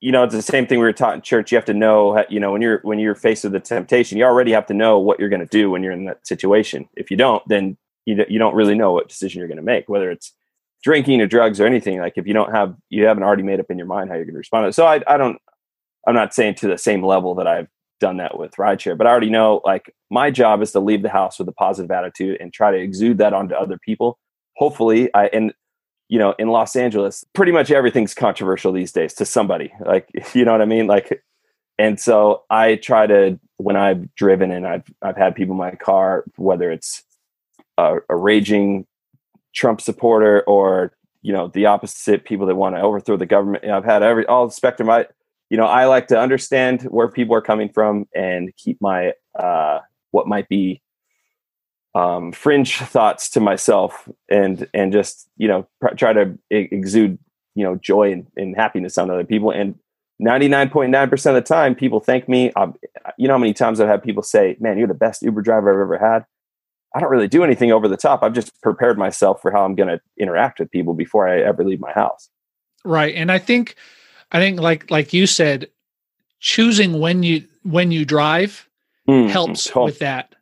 you 0.00 0.12
know, 0.12 0.24
it's 0.24 0.34
the 0.34 0.42
same 0.42 0.66
thing 0.66 0.78
we 0.78 0.84
were 0.84 0.92
taught 0.92 1.14
in 1.14 1.22
church. 1.22 1.50
You 1.50 1.56
have 1.56 1.64
to 1.66 1.74
know, 1.74 2.24
you 2.28 2.38
know, 2.38 2.52
when 2.52 2.62
you're 2.62 2.80
when 2.82 2.98
you're 2.98 3.14
faced 3.14 3.44
with 3.44 3.54
a 3.54 3.60
temptation, 3.60 4.18
you 4.18 4.24
already 4.24 4.52
have 4.52 4.66
to 4.66 4.74
know 4.74 4.98
what 4.98 5.18
you're 5.18 5.28
going 5.28 5.40
to 5.40 5.46
do 5.46 5.70
when 5.70 5.82
you're 5.82 5.92
in 5.92 6.04
that 6.04 6.26
situation. 6.26 6.88
If 6.96 7.10
you 7.10 7.16
don't, 7.16 7.42
then 7.48 7.76
you 8.04 8.24
you 8.28 8.38
don't 8.38 8.54
really 8.54 8.74
know 8.74 8.92
what 8.92 9.08
decision 9.08 9.38
you're 9.38 9.48
going 9.48 9.56
to 9.56 9.62
make, 9.62 9.88
whether 9.88 10.10
it's 10.10 10.32
drinking 10.82 11.20
or 11.20 11.26
drugs 11.26 11.60
or 11.60 11.66
anything. 11.66 11.98
Like 11.98 12.14
if 12.16 12.26
you 12.26 12.34
don't 12.34 12.52
have 12.52 12.76
you 12.90 13.06
haven't 13.06 13.22
already 13.22 13.42
made 13.42 13.58
up 13.58 13.70
in 13.70 13.78
your 13.78 13.86
mind 13.86 14.10
how 14.10 14.16
you're 14.16 14.24
going 14.24 14.34
to 14.34 14.38
respond. 14.38 14.74
So 14.74 14.86
I 14.86 15.00
I 15.06 15.16
don't 15.16 15.38
I'm 16.06 16.14
not 16.14 16.34
saying 16.34 16.56
to 16.56 16.68
the 16.68 16.78
same 16.78 17.04
level 17.04 17.34
that 17.36 17.46
I've 17.46 17.68
done 17.98 18.18
that 18.18 18.38
with 18.38 18.52
rideshare, 18.52 18.96
but 18.96 19.06
I 19.06 19.10
already 19.10 19.30
know 19.30 19.62
like 19.64 19.94
my 20.10 20.30
job 20.30 20.60
is 20.62 20.72
to 20.72 20.80
leave 20.80 21.02
the 21.02 21.08
house 21.08 21.38
with 21.38 21.48
a 21.48 21.52
positive 21.52 21.90
attitude 21.90 22.38
and 22.40 22.52
try 22.52 22.70
to 22.70 22.78
exude 22.78 23.18
that 23.18 23.32
onto 23.32 23.54
other 23.54 23.78
people. 23.78 24.18
Hopefully, 24.56 25.12
I 25.14 25.26
and 25.28 25.54
you 26.08 26.18
know, 26.18 26.34
in 26.38 26.48
Los 26.48 26.76
Angeles, 26.76 27.24
pretty 27.32 27.52
much 27.52 27.70
everything's 27.70 28.14
controversial 28.14 28.72
these 28.72 28.92
days 28.92 29.14
to 29.14 29.24
somebody. 29.24 29.72
Like, 29.84 30.08
you 30.34 30.44
know 30.44 30.52
what 30.52 30.62
I 30.62 30.66
mean? 30.66 30.86
Like, 30.86 31.22
and 31.78 32.00
so 32.00 32.44
I 32.48 32.76
try 32.76 33.06
to 33.06 33.38
when 33.58 33.76
I've 33.76 34.14
driven 34.14 34.50
and 34.50 34.66
I've 34.66 34.84
I've 35.02 35.16
had 35.16 35.34
people 35.34 35.52
in 35.52 35.58
my 35.58 35.72
car, 35.72 36.24
whether 36.36 36.70
it's 36.70 37.02
a, 37.78 37.98
a 38.08 38.16
raging 38.16 38.86
Trump 39.54 39.80
supporter 39.80 40.42
or 40.42 40.92
you 41.22 41.32
know 41.32 41.48
the 41.48 41.66
opposite, 41.66 42.24
people 42.24 42.46
that 42.46 42.54
want 42.54 42.76
to 42.76 42.80
overthrow 42.80 43.16
the 43.16 43.26
government. 43.26 43.64
You 43.64 43.70
know, 43.70 43.78
I've 43.78 43.84
had 43.84 44.02
every 44.02 44.26
all 44.26 44.46
the 44.46 44.52
spectrum. 44.52 44.88
I 44.88 45.06
you 45.50 45.56
know 45.56 45.66
I 45.66 45.86
like 45.86 46.06
to 46.08 46.18
understand 46.18 46.82
where 46.82 47.08
people 47.08 47.34
are 47.34 47.42
coming 47.42 47.68
from 47.68 48.06
and 48.14 48.54
keep 48.56 48.80
my 48.80 49.12
uh, 49.38 49.80
what 50.12 50.26
might 50.26 50.48
be 50.48 50.80
um, 51.96 52.30
fringe 52.30 52.76
thoughts 52.76 53.30
to 53.30 53.40
myself 53.40 54.06
and 54.28 54.68
and 54.74 54.92
just 54.92 55.28
you 55.38 55.48
know 55.48 55.66
pr- 55.80 55.94
try 55.94 56.12
to 56.12 56.38
exude 56.50 57.18
you 57.54 57.64
know 57.64 57.76
joy 57.76 58.12
and, 58.12 58.26
and, 58.36 58.54
happiness 58.54 58.98
on 58.98 59.10
other 59.10 59.24
people. 59.24 59.50
And 59.50 59.76
99.9% 60.20 61.26
of 61.26 61.34
the 61.34 61.40
time 61.40 61.74
people 61.74 62.00
thank 62.00 62.28
me. 62.28 62.52
Um, 62.52 62.74
you 63.16 63.26
know 63.26 63.34
how 63.34 63.38
many 63.38 63.54
times 63.54 63.80
i've 63.80 63.88
had 63.88 64.02
people 64.02 64.22
say 64.22 64.56
man 64.60 64.76
you're 64.76 64.88
the 64.88 64.94
best 64.94 65.22
uber 65.22 65.40
driver 65.40 65.70
i've 65.70 65.80
ever 65.80 65.98
had. 65.98 66.26
I 66.94 67.00
don't 67.00 67.10
really 67.10 67.28
do 67.28 67.44
anything 67.44 67.72
over 67.72 67.88
the 67.88 67.96
top. 67.96 68.22
I've 68.22 68.32
just 68.32 68.60
prepared 68.62 68.98
myself 68.98 69.40
for 69.40 69.50
how 69.50 69.64
i'm 69.64 69.74
going 69.74 69.88
to 69.88 70.00
interact 70.18 70.60
with 70.60 70.70
people 70.70 70.92
before 70.92 71.26
i 71.26 71.40
ever 71.40 71.64
leave 71.64 71.80
my 71.80 71.92
house. 71.92 72.28
Right. 72.84 73.14
And 73.14 73.32
i 73.32 73.38
think 73.38 73.74
i 74.32 74.38
think 74.38 74.60
like 74.60 74.90
like 74.90 75.14
you 75.14 75.26
said 75.26 75.68
choosing 76.40 77.00
when 77.00 77.22
you 77.22 77.46
when 77.62 77.90
you 77.90 78.04
drive 78.04 78.68
mm, 79.08 79.30
helps 79.30 79.74
with 79.74 79.98
that 80.00 80.35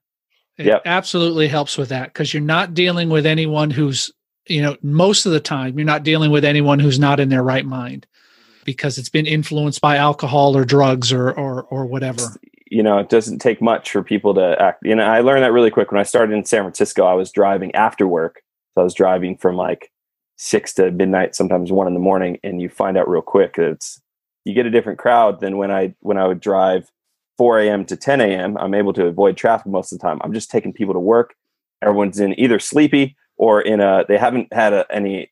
it 0.56 0.66
yep. 0.66 0.82
absolutely 0.84 1.48
helps 1.48 1.76
with 1.76 1.88
that 1.88 2.12
because 2.12 2.32
you're 2.32 2.42
not 2.42 2.74
dealing 2.74 3.08
with 3.08 3.26
anyone 3.26 3.70
who's, 3.70 4.12
you 4.46 4.62
know, 4.62 4.76
most 4.82 5.26
of 5.26 5.32
the 5.32 5.40
time, 5.40 5.78
you're 5.78 5.86
not 5.86 6.04
dealing 6.04 6.30
with 6.30 6.44
anyone 6.44 6.78
who's 6.78 6.98
not 6.98 7.18
in 7.18 7.28
their 7.28 7.42
right 7.42 7.66
mind 7.66 8.06
mm-hmm. 8.06 8.62
because 8.64 8.98
it's 8.98 9.08
been 9.08 9.26
influenced 9.26 9.80
by 9.80 9.96
alcohol 9.96 10.56
or 10.56 10.64
drugs 10.64 11.12
or 11.12 11.32
or 11.32 11.64
or 11.64 11.86
whatever. 11.86 12.22
You 12.70 12.82
know, 12.82 12.98
it 12.98 13.08
doesn't 13.08 13.40
take 13.40 13.60
much 13.60 13.90
for 13.90 14.02
people 14.02 14.34
to 14.34 14.56
act. 14.60 14.80
You 14.84 14.94
know, 14.94 15.04
I 15.04 15.20
learned 15.20 15.42
that 15.42 15.52
really 15.52 15.70
quick 15.70 15.90
when 15.90 16.00
I 16.00 16.04
started 16.04 16.34
in 16.34 16.44
San 16.44 16.62
Francisco. 16.62 17.04
I 17.04 17.14
was 17.14 17.32
driving 17.32 17.74
after 17.74 18.06
work, 18.06 18.42
so 18.74 18.80
I 18.80 18.84
was 18.84 18.94
driving 18.94 19.36
from 19.36 19.56
like 19.56 19.90
six 20.36 20.72
to 20.74 20.90
midnight, 20.90 21.34
sometimes 21.34 21.72
one 21.72 21.86
in 21.86 21.94
the 21.94 22.00
morning, 22.00 22.38
and 22.42 22.60
you 22.60 22.68
find 22.68 22.96
out 22.96 23.08
real 23.08 23.22
quick 23.22 23.56
that 23.56 23.70
it's 23.70 24.00
you 24.44 24.54
get 24.54 24.66
a 24.66 24.70
different 24.70 24.98
crowd 24.98 25.40
than 25.40 25.56
when 25.56 25.70
I 25.70 25.94
when 26.00 26.16
I 26.16 26.26
would 26.26 26.40
drive 26.40 26.90
4 27.36 27.60
a.m. 27.60 27.84
to 27.86 27.96
10 27.96 28.20
a.m. 28.20 28.56
I'm 28.58 28.74
able 28.74 28.92
to 28.94 29.06
avoid 29.06 29.36
traffic 29.36 29.66
most 29.66 29.92
of 29.92 29.98
the 29.98 30.06
time. 30.06 30.20
I'm 30.22 30.32
just 30.32 30.50
taking 30.50 30.72
people 30.72 30.94
to 30.94 31.00
work. 31.00 31.34
Everyone's 31.82 32.20
in 32.20 32.38
either 32.38 32.58
sleepy 32.58 33.16
or 33.36 33.60
in 33.60 33.80
a, 33.80 34.04
they 34.08 34.16
haven't 34.16 34.52
had 34.52 34.72
a, 34.72 34.86
any 34.90 35.30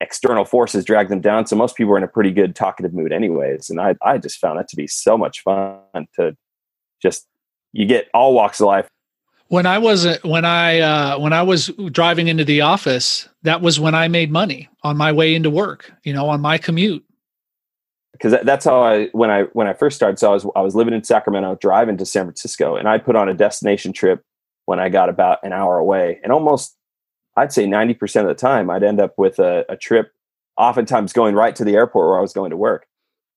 external 0.00 0.44
forces 0.44 0.84
drag 0.84 1.08
them 1.08 1.20
down. 1.20 1.46
So 1.46 1.56
most 1.56 1.76
people 1.76 1.94
are 1.94 1.98
in 1.98 2.02
a 2.02 2.08
pretty 2.08 2.30
good 2.30 2.54
talkative 2.56 2.92
mood 2.92 3.12
anyways. 3.12 3.70
And 3.70 3.80
I, 3.80 3.94
I 4.02 4.18
just 4.18 4.38
found 4.38 4.58
that 4.58 4.68
to 4.68 4.76
be 4.76 4.86
so 4.86 5.16
much 5.16 5.42
fun 5.42 5.78
to 6.16 6.36
just, 7.00 7.26
you 7.72 7.86
get 7.86 8.08
all 8.12 8.34
walks 8.34 8.60
of 8.60 8.66
life. 8.66 8.88
When 9.48 9.66
I 9.66 9.78
wasn't, 9.78 10.24
when 10.24 10.44
I, 10.44 10.80
uh, 10.80 11.18
when 11.18 11.32
I 11.32 11.42
was 11.42 11.68
driving 11.90 12.28
into 12.28 12.44
the 12.44 12.62
office, 12.62 13.28
that 13.42 13.60
was 13.60 13.78
when 13.78 13.94
I 13.94 14.08
made 14.08 14.32
money 14.32 14.68
on 14.82 14.96
my 14.96 15.12
way 15.12 15.34
into 15.34 15.50
work, 15.50 15.92
you 16.02 16.12
know, 16.12 16.28
on 16.28 16.40
my 16.40 16.58
commute 16.58 17.04
because 18.14 18.34
that's 18.44 18.64
how 18.64 18.82
I 18.82 19.08
when 19.08 19.30
I 19.30 19.42
when 19.52 19.66
I 19.66 19.74
first 19.74 19.96
started. 19.96 20.18
So 20.18 20.30
I 20.30 20.34
was 20.34 20.46
I 20.56 20.60
was 20.62 20.74
living 20.74 20.94
in 20.94 21.02
Sacramento, 21.04 21.58
driving 21.60 21.96
to 21.98 22.06
San 22.06 22.24
Francisco, 22.24 22.76
and 22.76 22.88
I 22.88 22.98
put 22.98 23.16
on 23.16 23.28
a 23.28 23.34
destination 23.34 23.92
trip 23.92 24.22
when 24.66 24.80
I 24.80 24.88
got 24.88 25.08
about 25.08 25.40
an 25.42 25.52
hour 25.52 25.78
away, 25.78 26.20
and 26.22 26.32
almost 26.32 26.76
I'd 27.36 27.52
say 27.52 27.66
ninety 27.66 27.94
percent 27.94 28.28
of 28.28 28.34
the 28.34 28.40
time 28.40 28.70
I'd 28.70 28.84
end 28.84 29.00
up 29.00 29.14
with 29.18 29.38
a, 29.38 29.64
a, 29.68 29.76
trip, 29.76 30.12
oftentimes 30.56 31.12
going 31.12 31.34
right 31.34 31.54
to 31.56 31.64
the 31.64 31.74
airport 31.74 32.08
where 32.08 32.18
I 32.18 32.22
was 32.22 32.32
going 32.32 32.50
to 32.50 32.56
work. 32.56 32.86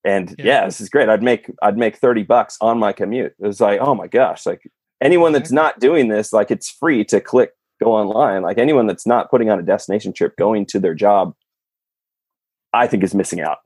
And 0.04 0.36
yeah. 0.38 0.46
yeah. 0.46 0.66
this 0.66 0.80
is 0.80 0.90
great. 0.90 1.10
I'd 1.10 1.24
make 1.24 1.52
I'd 1.62 1.78
make 1.78 1.98
thirty 1.98 2.24
bucks 2.24 2.58
on 2.62 2.78
my 2.78 2.94
commute. 2.94 3.34
It 3.40 3.46
was 3.48 3.60
like, 3.60 3.80
oh 3.82 3.96
my 3.96 4.08
gosh, 4.08 4.46
like 4.46 4.70
anyone 5.02 5.34
that's 5.34 5.52
not 5.52 5.80
doing 5.80 6.08
this, 6.08 6.32
like 6.32 6.52
it's 6.52 6.70
free 6.70 7.04
to 7.06 7.20
click 7.20 7.52
go 7.84 7.94
online. 7.94 8.42
Like 8.42 8.58
anyone 8.58 8.88
that's 8.88 9.06
not 9.06 9.30
putting 9.30 9.50
on 9.50 9.60
a 9.60 9.63
destination 9.63 10.13
trip, 10.13 10.36
going 10.38 10.66
to 10.68 10.80
their 10.80 10.96
job, 10.96 11.34
I 12.74 12.88
think 12.88 13.04
is 13.04 13.16
missing 13.16 13.42
out. 13.42 13.58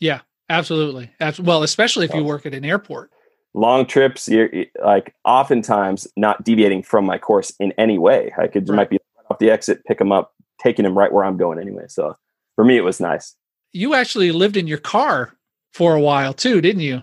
Yeah, 0.00 0.20
Absolutely. 0.48 1.10
Well, 1.40 1.62
especially 1.62 2.06
if 2.06 2.14
you 2.14 2.24
work 2.24 2.46
at 2.46 2.54
an 2.54 2.64
airport. 2.64 3.10
Long 3.54 3.86
trips, 3.86 4.28
you're 4.28 4.50
like 4.84 5.14
oftentimes 5.24 6.06
not 6.16 6.44
deviating 6.44 6.82
from 6.82 7.06
my 7.06 7.18
course 7.18 7.52
in 7.58 7.72
any 7.78 7.98
way. 7.98 8.32
I 8.38 8.48
could 8.48 8.68
right. 8.68 8.76
might 8.76 8.90
be 8.90 8.98
off 9.30 9.38
the 9.38 9.50
exit, 9.50 9.84
pick 9.86 9.98
them 9.98 10.12
up, 10.12 10.34
taking 10.62 10.84
them 10.84 10.96
right 10.96 11.12
where 11.12 11.24
I'm 11.24 11.36
going 11.36 11.58
anyway. 11.58 11.86
So 11.88 12.16
for 12.54 12.64
me, 12.64 12.76
it 12.76 12.84
was 12.84 13.00
nice. 13.00 13.34
You 13.72 13.94
actually 13.94 14.30
lived 14.30 14.56
in 14.56 14.66
your 14.66 14.78
car 14.78 15.32
for 15.72 15.94
a 15.94 16.00
while 16.00 16.32
too, 16.32 16.60
didn't 16.60 16.82
you? 16.82 17.02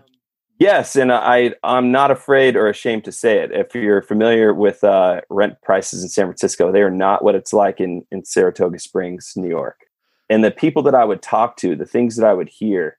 Yes, 0.60 0.96
and 0.96 1.12
I 1.12 1.56
I'm 1.64 1.92
not 1.92 2.12
afraid 2.12 2.56
or 2.56 2.68
ashamed 2.68 3.04
to 3.06 3.12
say 3.12 3.40
it. 3.40 3.52
If 3.52 3.76
you're 3.76 4.02
familiar 4.02 4.54
with 4.54 4.84
uh, 4.84 5.22
rent 5.30 5.56
prices 5.62 6.04
in 6.04 6.10
San 6.10 6.26
Francisco, 6.26 6.72
they 6.72 6.82
are 6.82 6.92
not 6.92 7.24
what 7.24 7.36
it's 7.36 7.54
like 7.54 7.82
in 7.82 8.06
in 8.12 8.24
Saratoga 8.24 8.80
Springs, 8.80 9.34
New 9.36 9.50
York. 9.50 9.80
And 10.30 10.44
the 10.44 10.52
people 10.52 10.82
that 10.84 10.96
I 10.96 11.04
would 11.04 11.22
talk 11.22 11.58
to, 11.58 11.76
the 11.76 11.86
things 11.86 12.16
that 12.16 12.26
I 12.26 12.34
would 12.34 12.50
hear, 12.50 12.98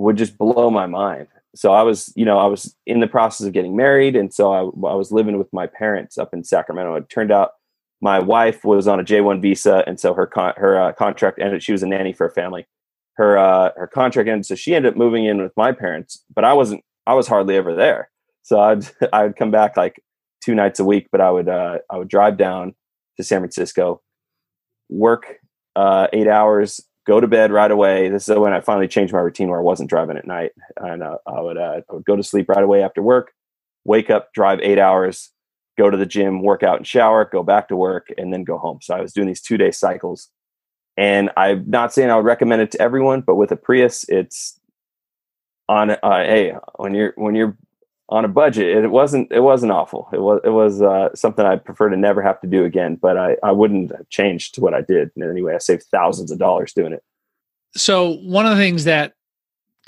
would 0.00 0.16
just 0.16 0.38
blow 0.38 0.70
my 0.70 0.86
mind. 0.86 1.28
So 1.54 1.72
I 1.72 1.82
was, 1.82 2.10
you 2.16 2.24
know, 2.24 2.38
I 2.38 2.46
was 2.46 2.74
in 2.86 3.00
the 3.00 3.06
process 3.06 3.46
of 3.46 3.52
getting 3.52 3.76
married, 3.76 4.16
and 4.16 4.32
so 4.32 4.52
I, 4.52 4.60
I 4.88 4.94
was 4.94 5.12
living 5.12 5.36
with 5.36 5.52
my 5.52 5.66
parents 5.66 6.16
up 6.16 6.32
in 6.32 6.42
Sacramento. 6.42 6.94
It 6.94 7.10
turned 7.10 7.30
out 7.30 7.52
my 8.00 8.18
wife 8.18 8.64
was 8.64 8.88
on 8.88 8.98
a 8.98 9.04
J 9.04 9.20
one 9.20 9.42
visa, 9.42 9.84
and 9.86 10.00
so 10.00 10.14
her 10.14 10.26
con- 10.26 10.54
her 10.56 10.80
uh, 10.80 10.92
contract 10.92 11.38
ended. 11.38 11.62
She 11.62 11.72
was 11.72 11.82
a 11.82 11.86
nanny 11.86 12.14
for 12.14 12.26
a 12.26 12.30
family. 12.30 12.66
Her 13.14 13.36
uh, 13.36 13.72
her 13.76 13.86
contract 13.86 14.28
ended, 14.28 14.46
so 14.46 14.54
she 14.54 14.74
ended 14.74 14.92
up 14.92 14.96
moving 14.96 15.26
in 15.26 15.42
with 15.42 15.52
my 15.56 15.72
parents. 15.72 16.24
But 16.34 16.44
I 16.44 16.54
wasn't. 16.54 16.82
I 17.06 17.12
was 17.12 17.28
hardly 17.28 17.56
ever 17.56 17.74
there. 17.74 18.10
So 18.42 18.58
I'd 18.58 18.88
I 19.12 19.24
would 19.24 19.36
come 19.36 19.50
back 19.50 19.76
like 19.76 20.02
two 20.42 20.54
nights 20.54 20.80
a 20.80 20.84
week, 20.84 21.08
but 21.12 21.20
I 21.20 21.30
would 21.30 21.48
uh, 21.48 21.78
I 21.90 21.98
would 21.98 22.08
drive 22.08 22.38
down 22.38 22.74
to 23.18 23.24
San 23.24 23.40
Francisco, 23.40 24.00
work 24.88 25.40
uh, 25.76 26.06
eight 26.14 26.28
hours, 26.28 26.80
go 27.10 27.20
to 27.20 27.26
bed 27.26 27.50
right 27.50 27.72
away. 27.72 28.08
This 28.08 28.28
is 28.28 28.38
when 28.38 28.52
I 28.52 28.60
finally 28.60 28.86
changed 28.86 29.12
my 29.12 29.18
routine 29.18 29.48
where 29.48 29.58
I 29.58 29.64
wasn't 29.64 29.90
driving 29.90 30.16
at 30.16 30.28
night, 30.28 30.52
and 30.76 31.02
uh, 31.02 31.16
I 31.26 31.40
would 31.40 31.58
uh, 31.58 31.80
I 31.90 31.92
would 31.92 32.04
go 32.04 32.14
to 32.14 32.22
sleep 32.22 32.48
right 32.48 32.62
away 32.62 32.84
after 32.84 33.02
work, 33.02 33.32
wake 33.84 34.10
up, 34.10 34.32
drive 34.32 34.60
eight 34.62 34.78
hours, 34.78 35.32
go 35.76 35.90
to 35.90 35.96
the 35.96 36.06
gym, 36.06 36.40
work 36.40 36.62
out 36.62 36.76
and 36.76 36.86
shower, 36.86 37.24
go 37.24 37.42
back 37.42 37.66
to 37.66 37.76
work, 37.76 38.12
and 38.16 38.32
then 38.32 38.44
go 38.44 38.58
home. 38.58 38.78
So 38.80 38.94
I 38.94 39.00
was 39.00 39.12
doing 39.12 39.26
these 39.26 39.40
two 39.40 39.56
day 39.56 39.72
cycles. 39.72 40.28
And 40.96 41.30
I'm 41.36 41.64
not 41.68 41.92
saying 41.92 42.10
I 42.10 42.16
would 42.16 42.24
recommend 42.24 42.62
it 42.62 42.70
to 42.72 42.80
everyone, 42.80 43.22
but 43.22 43.34
with 43.34 43.50
a 43.50 43.56
Prius, 43.56 44.04
it's 44.08 44.60
on. 45.68 45.90
Uh, 45.90 46.24
hey, 46.24 46.54
when 46.76 46.94
you're 46.94 47.12
when 47.16 47.34
you're 47.34 47.56
on 48.10 48.24
a 48.24 48.28
budget, 48.28 48.84
it 48.84 48.88
wasn't 48.88 49.30
it 49.30 49.40
wasn't 49.40 49.72
awful. 49.72 50.08
It 50.12 50.20
was 50.20 50.40
it 50.44 50.50
was 50.50 50.82
uh, 50.82 51.14
something 51.14 51.46
I 51.46 51.56
prefer 51.56 51.88
to 51.88 51.96
never 51.96 52.20
have 52.22 52.40
to 52.40 52.46
do 52.46 52.64
again. 52.64 52.96
But 52.96 53.16
I 53.16 53.36
I 53.42 53.52
wouldn't 53.52 53.92
have 53.92 54.08
changed 54.08 54.58
what 54.58 54.74
I 54.74 54.82
did 54.82 55.10
anyway. 55.16 55.54
I 55.54 55.58
saved 55.58 55.84
thousands 55.84 56.30
of 56.30 56.38
dollars 56.38 56.72
doing 56.72 56.92
it. 56.92 57.04
So 57.74 58.16
one 58.16 58.46
of 58.46 58.56
the 58.56 58.62
things 58.62 58.84
that 58.84 59.14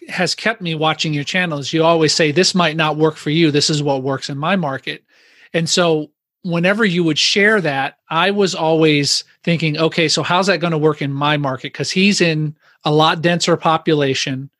has 0.08 0.34
kept 0.34 0.60
me 0.60 0.74
watching 0.74 1.12
your 1.12 1.24
channel 1.24 1.58
is 1.58 1.72
you 1.72 1.82
always 1.82 2.14
say 2.14 2.30
this 2.30 2.54
might 2.54 2.76
not 2.76 2.96
work 2.96 3.16
for 3.16 3.30
you. 3.30 3.50
This 3.50 3.70
is 3.70 3.82
what 3.82 4.02
works 4.02 4.30
in 4.30 4.38
my 4.38 4.56
market. 4.56 5.04
And 5.52 5.68
so 5.68 6.10
whenever 6.42 6.84
you 6.84 7.04
would 7.04 7.18
share 7.18 7.60
that, 7.60 7.98
I 8.08 8.30
was 8.30 8.54
always 8.54 9.24
thinking, 9.44 9.78
okay, 9.78 10.08
so 10.08 10.22
how's 10.22 10.46
that 10.46 10.60
going 10.60 10.72
to 10.72 10.78
work 10.78 11.02
in 11.02 11.12
my 11.12 11.36
market? 11.36 11.72
Because 11.72 11.90
he's 11.90 12.20
in 12.20 12.56
a 12.84 12.92
lot 12.92 13.22
denser 13.22 13.56
population. 13.56 14.50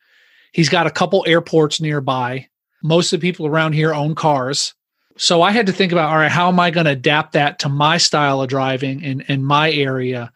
He's 0.52 0.68
got 0.68 0.86
a 0.86 0.90
couple 0.90 1.24
airports 1.26 1.80
nearby. 1.80 2.48
Most 2.82 3.12
of 3.12 3.20
the 3.20 3.26
people 3.26 3.46
around 3.46 3.72
here 3.72 3.94
own 3.94 4.14
cars. 4.14 4.74
So 5.16 5.42
I 5.42 5.50
had 5.50 5.66
to 5.66 5.72
think 5.72 5.92
about, 5.92 6.10
all 6.10 6.16
right, 6.16 6.30
how 6.30 6.48
am 6.48 6.58
I 6.58 6.70
going 6.70 6.86
to 6.86 6.92
adapt 6.92 7.32
that 7.32 7.58
to 7.60 7.68
my 7.68 7.98
style 7.98 8.40
of 8.40 8.48
driving 8.48 9.02
in, 9.02 9.20
in 9.22 9.44
my 9.44 9.70
area? 9.70 10.32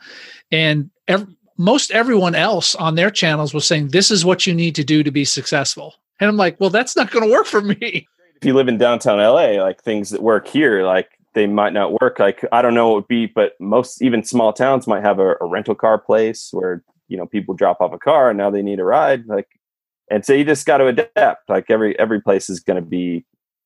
And 0.52 0.90
ev- 1.09 1.26
most 1.56 1.90
everyone 1.90 2.35
else 2.35 2.74
on 2.74 2.94
their 2.94 3.11
channels 3.11 3.54
was 3.54 3.66
saying, 3.66 3.88
this 3.88 4.11
is 4.11 4.24
what 4.24 4.46
you 4.46 4.54
need 4.54 4.74
to 4.74 4.85
do 4.85 5.02
to 5.02 5.11
be 5.11 5.24
successful. 5.24 5.94
And 6.20 6.28
I'm 6.28 6.37
like, 6.37 6.61
well, 6.61 6.70
that's 6.70 6.96
not 6.96 7.11
going 7.11 7.26
to 7.26 7.32
work 7.32 7.46
for 7.46 7.61
me. 7.62 8.06
If 8.37 8.44
you 8.44 8.54
live 8.54 8.68
in 8.68 8.78
downtown 8.78 9.18
LA, 9.18 9.62
like 9.62 9.82
things 9.82 10.11
that 10.11 10.22
work 10.22 10.46
here, 10.46 10.85
like 10.85 11.16
they 11.37 11.46
might 11.46 11.72
not 11.72 12.00
work. 12.00 12.18
Like 12.18 12.44
I 12.50 12.62
don't 12.62 12.74
know 12.74 12.88
what 12.88 12.92
it 12.92 12.96
would 12.96 13.09
be, 13.09 13.26
but 13.26 13.52
most 13.61 14.02
even 14.02 14.24
small 14.24 14.52
towns 14.52 14.87
might 14.87 15.02
have 15.02 15.18
a, 15.18 15.37
a 15.40 15.46
rental 15.46 15.74
car 15.74 15.98
place 15.98 16.48
where 16.50 16.82
you 17.09 17.16
know 17.16 17.26
people 17.26 17.54
drop 17.54 17.80
off 17.80 17.92
a 17.92 17.98
car 17.98 18.30
and 18.30 18.38
now 18.38 18.50
they 18.50 18.62
need 18.62 18.80
a 18.80 18.85
ride. 18.85 19.26
Like 19.26 19.56
and 20.11 20.25
so 20.25 20.33
you 20.33 20.45
just 20.45 20.66
got 20.66 20.79
to 20.79 20.87
adapt. 20.87 21.49
Like 21.49 21.71
every 21.71 21.99
every 21.99 22.21
place 22.21 22.49
is 22.49 22.61
going 22.61 22.83
to 22.83 22.88
be 22.88 23.25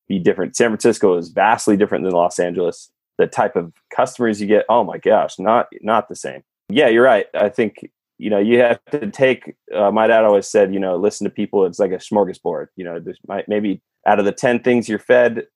be 0.09 0.19
different. 0.19 0.57
San 0.57 0.69
francisco 0.69 1.17
is 1.17 1.29
vastly 1.29 1.77
different 1.77 2.05
than 2.05 2.13
los 2.13 2.39
angeles. 2.39 2.91
The 3.19 3.27
type 3.27 3.57
of 3.57 3.73
customers 3.95 4.41
you 4.41 4.47
get 4.47 4.65
oh 4.69 4.85
my 4.85 4.99
gosh 4.99 5.39
not 5.39 5.69
not 5.83 6.09
the 6.09 6.17
same. 6.17 6.43
Yeah 6.69 6.89
you're 6.89 7.05
right. 7.05 7.27
I 7.35 7.49
think 7.49 7.91
you 8.19 8.31
know 8.31 8.39
you 8.39 8.59
have 8.61 8.81
to 8.91 9.11
take 9.11 9.57
uh, 9.75 9.91
my 9.91 10.07
dad 10.07 10.25
always 10.25 10.49
said 10.49 10.73
you 10.73 10.81
know 10.81 10.97
listen 10.97 11.25
to 11.25 11.31
people 11.31 11.67
it's 11.67 11.79
like 11.79 11.93
a 11.93 11.97
smorgasbord. 11.97 12.69
You 12.77 12.85
know 12.85 13.01
there's 13.01 13.19
might 13.27 13.49
maybe 13.49 13.83
out 14.07 14.19
of 14.19 14.25
the 14.25 14.33
10 14.33 14.63
things 14.63 14.89
you're 14.89 14.99
fed 14.99 15.47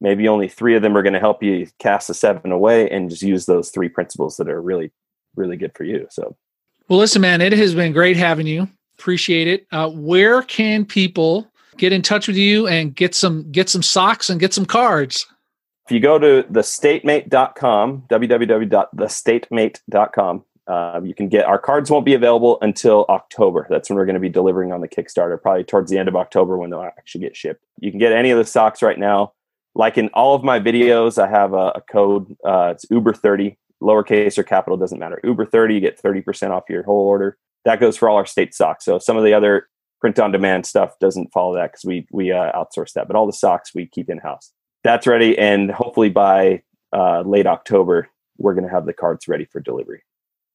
maybe 0.00 0.26
only 0.26 0.48
three 0.48 0.74
of 0.74 0.82
them 0.82 0.96
are 0.96 1.02
going 1.02 1.12
to 1.12 1.20
help 1.20 1.42
you 1.42 1.66
cast 1.78 2.08
the 2.08 2.14
seven 2.14 2.50
away 2.50 2.90
and 2.90 3.10
just 3.10 3.22
use 3.22 3.46
those 3.46 3.70
three 3.70 3.88
principles 3.88 4.36
that 4.36 4.48
are 4.48 4.60
really 4.60 4.90
really 5.36 5.56
good 5.56 5.72
for 5.76 5.84
you 5.84 6.06
so. 6.10 6.36
Well 6.88 6.98
listen 6.98 7.20
man 7.20 7.40
it 7.42 7.52
has 7.52 7.74
been 7.74 7.92
great 7.92 8.16
having 8.16 8.46
you 8.46 8.68
Appreciate 9.02 9.48
it. 9.48 9.66
Uh, 9.72 9.90
where 9.90 10.42
can 10.42 10.84
people 10.84 11.50
get 11.76 11.92
in 11.92 12.02
touch 12.02 12.28
with 12.28 12.36
you 12.36 12.68
and 12.68 12.94
get 12.94 13.16
some 13.16 13.50
get 13.50 13.68
some 13.68 13.82
socks 13.82 14.30
and 14.30 14.38
get 14.38 14.54
some 14.54 14.64
cards? 14.64 15.26
If 15.86 15.90
you 15.90 15.98
go 15.98 16.20
to 16.20 16.44
thestatemate.com, 16.44 18.04
www.thestatemate.com, 18.08 20.44
uh, 20.68 21.00
you 21.02 21.14
can 21.14 21.28
get 21.28 21.46
our 21.46 21.58
cards 21.58 21.90
won't 21.90 22.04
be 22.04 22.14
available 22.14 22.58
until 22.62 23.06
October. 23.08 23.66
That's 23.68 23.90
when 23.90 23.96
we're 23.96 24.06
going 24.06 24.14
to 24.14 24.20
be 24.20 24.28
delivering 24.28 24.70
on 24.70 24.80
the 24.80 24.88
Kickstarter, 24.88 25.42
probably 25.42 25.64
towards 25.64 25.90
the 25.90 25.98
end 25.98 26.08
of 26.08 26.14
October 26.14 26.56
when 26.56 26.70
they'll 26.70 26.82
actually 26.82 27.22
get 27.22 27.36
shipped. 27.36 27.64
You 27.80 27.90
can 27.90 27.98
get 27.98 28.12
any 28.12 28.30
of 28.30 28.38
the 28.38 28.44
socks 28.44 28.82
right 28.82 29.00
now. 29.00 29.32
Like 29.74 29.98
in 29.98 30.10
all 30.10 30.36
of 30.36 30.44
my 30.44 30.60
videos, 30.60 31.20
I 31.20 31.28
have 31.28 31.54
a, 31.54 31.72
a 31.74 31.82
code. 31.90 32.36
Uh, 32.44 32.74
it's 32.76 32.86
Uber30, 32.86 33.56
lowercase 33.82 34.38
or 34.38 34.44
capital, 34.44 34.76
doesn't 34.76 35.00
matter. 35.00 35.20
Uber30, 35.24 35.74
you 35.74 35.80
get 35.80 36.00
30% 36.00 36.50
off 36.50 36.62
your 36.68 36.84
whole 36.84 37.04
order 37.04 37.36
that 37.64 37.80
goes 37.80 37.96
for 37.96 38.08
all 38.08 38.16
our 38.16 38.26
state 38.26 38.54
socks. 38.54 38.84
So 38.84 38.98
some 38.98 39.16
of 39.16 39.24
the 39.24 39.34
other 39.34 39.68
print 40.00 40.18
on 40.18 40.32
demand 40.32 40.66
stuff 40.66 40.98
doesn't 41.00 41.32
follow 41.32 41.54
that 41.54 41.72
because 41.72 41.84
we 41.84 42.06
we 42.12 42.32
uh, 42.32 42.52
outsource 42.52 42.92
that. 42.94 43.06
But 43.06 43.16
all 43.16 43.26
the 43.26 43.32
socks 43.32 43.74
we 43.74 43.86
keep 43.86 44.10
in 44.10 44.18
house. 44.18 44.52
That's 44.84 45.06
ready, 45.06 45.38
and 45.38 45.70
hopefully 45.70 46.10
by 46.10 46.62
uh, 46.92 47.22
late 47.22 47.46
October 47.46 48.08
we're 48.38 48.54
going 48.54 48.64
to 48.64 48.70
have 48.70 48.86
the 48.86 48.92
cards 48.92 49.28
ready 49.28 49.44
for 49.44 49.60
delivery. 49.60 50.02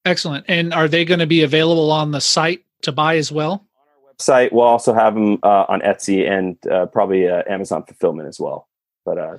Excellent. 0.06 0.46
And 0.48 0.74
are 0.74 0.88
they 0.88 1.06
going 1.06 1.20
to 1.20 1.28
be 1.28 1.44
available 1.44 1.92
on 1.92 2.12
the 2.12 2.22
site 2.22 2.64
to 2.82 2.92
buy 2.92 3.18
as 3.18 3.32
well? 3.32 3.52
On 3.52 4.06
our 4.06 4.14
website, 4.14 4.52
we'll 4.52 4.66
also 4.66 4.94
have 4.94 5.16
them 5.16 5.40
uh, 5.44 5.66
on 5.68 5.82
Etsy 5.82 6.30
and 6.30 6.58
uh, 6.68 6.86
probably 6.88 7.28
uh, 7.28 7.44
Amazon 7.48 7.84
fulfillment 7.84 8.28
as 8.28 8.40
well. 8.40 8.68
But 9.06 9.18
uh, 9.18 9.38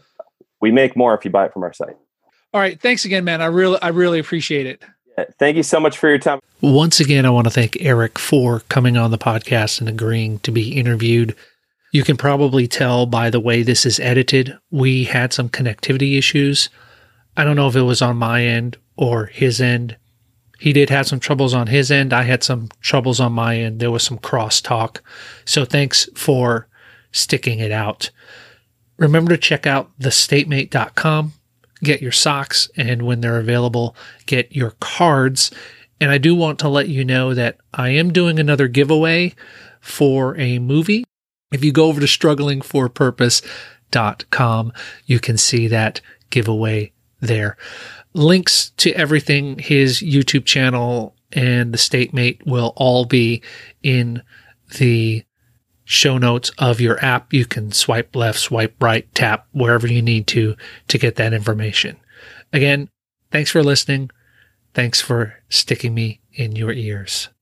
we 0.60 0.72
make 0.72 0.96
more 0.96 1.14
if 1.16 1.24
you 1.24 1.30
buy 1.30 1.46
it 1.46 1.52
from 1.52 1.62
our 1.62 1.72
site. 1.72 1.96
All 2.54 2.60
right. 2.60 2.80
Thanks 2.80 3.04
again, 3.04 3.24
man. 3.24 3.42
I 3.42 3.46
really 3.46 3.80
I 3.82 3.88
really 3.88 4.18
appreciate 4.18 4.66
it. 4.66 4.82
Uh, 5.18 5.24
thank 5.38 5.56
you 5.56 5.64
so 5.64 5.80
much 5.80 5.98
for 5.98 6.08
your 6.08 6.18
time. 6.18 6.38
Once 6.60 7.00
again, 7.00 7.26
I 7.26 7.30
want 7.30 7.46
to 7.46 7.50
thank 7.50 7.76
Eric 7.80 8.18
for 8.18 8.60
coming 8.68 8.96
on 8.96 9.10
the 9.10 9.18
podcast 9.18 9.80
and 9.80 9.88
agreeing 9.88 10.38
to 10.40 10.52
be 10.52 10.76
interviewed. 10.76 11.34
You 11.92 12.04
can 12.04 12.16
probably 12.16 12.68
tell 12.68 13.04
by 13.06 13.30
the 13.30 13.40
way 13.40 13.62
this 13.62 13.84
is 13.84 13.98
edited, 13.98 14.56
we 14.70 15.04
had 15.04 15.32
some 15.32 15.48
connectivity 15.48 16.16
issues. 16.18 16.68
I 17.36 17.44
don't 17.44 17.56
know 17.56 17.68
if 17.68 17.74
it 17.74 17.82
was 17.82 18.02
on 18.02 18.16
my 18.16 18.44
end 18.44 18.76
or 18.96 19.26
his 19.26 19.60
end. 19.60 19.96
He 20.60 20.72
did 20.72 20.90
have 20.90 21.06
some 21.06 21.20
troubles 21.20 21.54
on 21.54 21.68
his 21.68 21.90
end. 21.90 22.12
I 22.12 22.22
had 22.22 22.44
some 22.44 22.68
troubles 22.80 23.20
on 23.20 23.32
my 23.32 23.56
end. 23.56 23.80
There 23.80 23.90
was 23.90 24.02
some 24.02 24.18
crosstalk. 24.18 24.98
So 25.44 25.64
thanks 25.64 26.08
for 26.14 26.68
sticking 27.10 27.58
it 27.58 27.72
out. 27.72 28.10
Remember 28.98 29.30
to 29.30 29.38
check 29.38 29.66
out 29.66 29.96
thestatemate.com 30.00 31.32
get 31.82 32.02
your 32.02 32.12
socks 32.12 32.70
and 32.76 33.02
when 33.02 33.20
they're 33.20 33.38
available, 33.38 33.96
get 34.26 34.54
your 34.54 34.72
cards. 34.80 35.50
And 36.00 36.10
I 36.10 36.18
do 36.18 36.34
want 36.34 36.58
to 36.60 36.68
let 36.68 36.88
you 36.88 37.04
know 37.04 37.34
that 37.34 37.58
I 37.74 37.90
am 37.90 38.12
doing 38.12 38.38
another 38.38 38.68
giveaway 38.68 39.34
for 39.80 40.38
a 40.38 40.58
movie. 40.58 41.04
If 41.52 41.62
you 41.64 41.72
go 41.72 41.86
over 41.86 42.00
to 42.00 42.06
strugglingforpurpose.com, 42.06 44.72
you 45.06 45.20
can 45.20 45.38
see 45.38 45.68
that 45.68 46.00
giveaway 46.30 46.92
there. 47.20 47.56
Links 48.14 48.70
to 48.70 48.90
everything, 48.92 49.58
his 49.58 50.00
YouTube 50.00 50.44
channel 50.44 51.14
and 51.32 51.72
the 51.72 51.78
state 51.78 52.14
mate 52.14 52.40
will 52.46 52.72
all 52.76 53.04
be 53.04 53.42
in 53.82 54.22
the 54.78 55.24
show 55.88 56.18
notes 56.18 56.50
of 56.58 56.82
your 56.82 57.02
app. 57.02 57.32
You 57.32 57.46
can 57.46 57.72
swipe 57.72 58.14
left, 58.14 58.38
swipe 58.38 58.74
right, 58.80 59.12
tap 59.14 59.46
wherever 59.52 59.86
you 59.86 60.02
need 60.02 60.26
to 60.28 60.54
to 60.88 60.98
get 60.98 61.16
that 61.16 61.32
information. 61.32 61.96
Again, 62.52 62.90
thanks 63.30 63.50
for 63.50 63.64
listening. 63.64 64.10
Thanks 64.74 65.00
for 65.00 65.38
sticking 65.48 65.94
me 65.94 66.20
in 66.34 66.54
your 66.54 66.72
ears. 66.72 67.30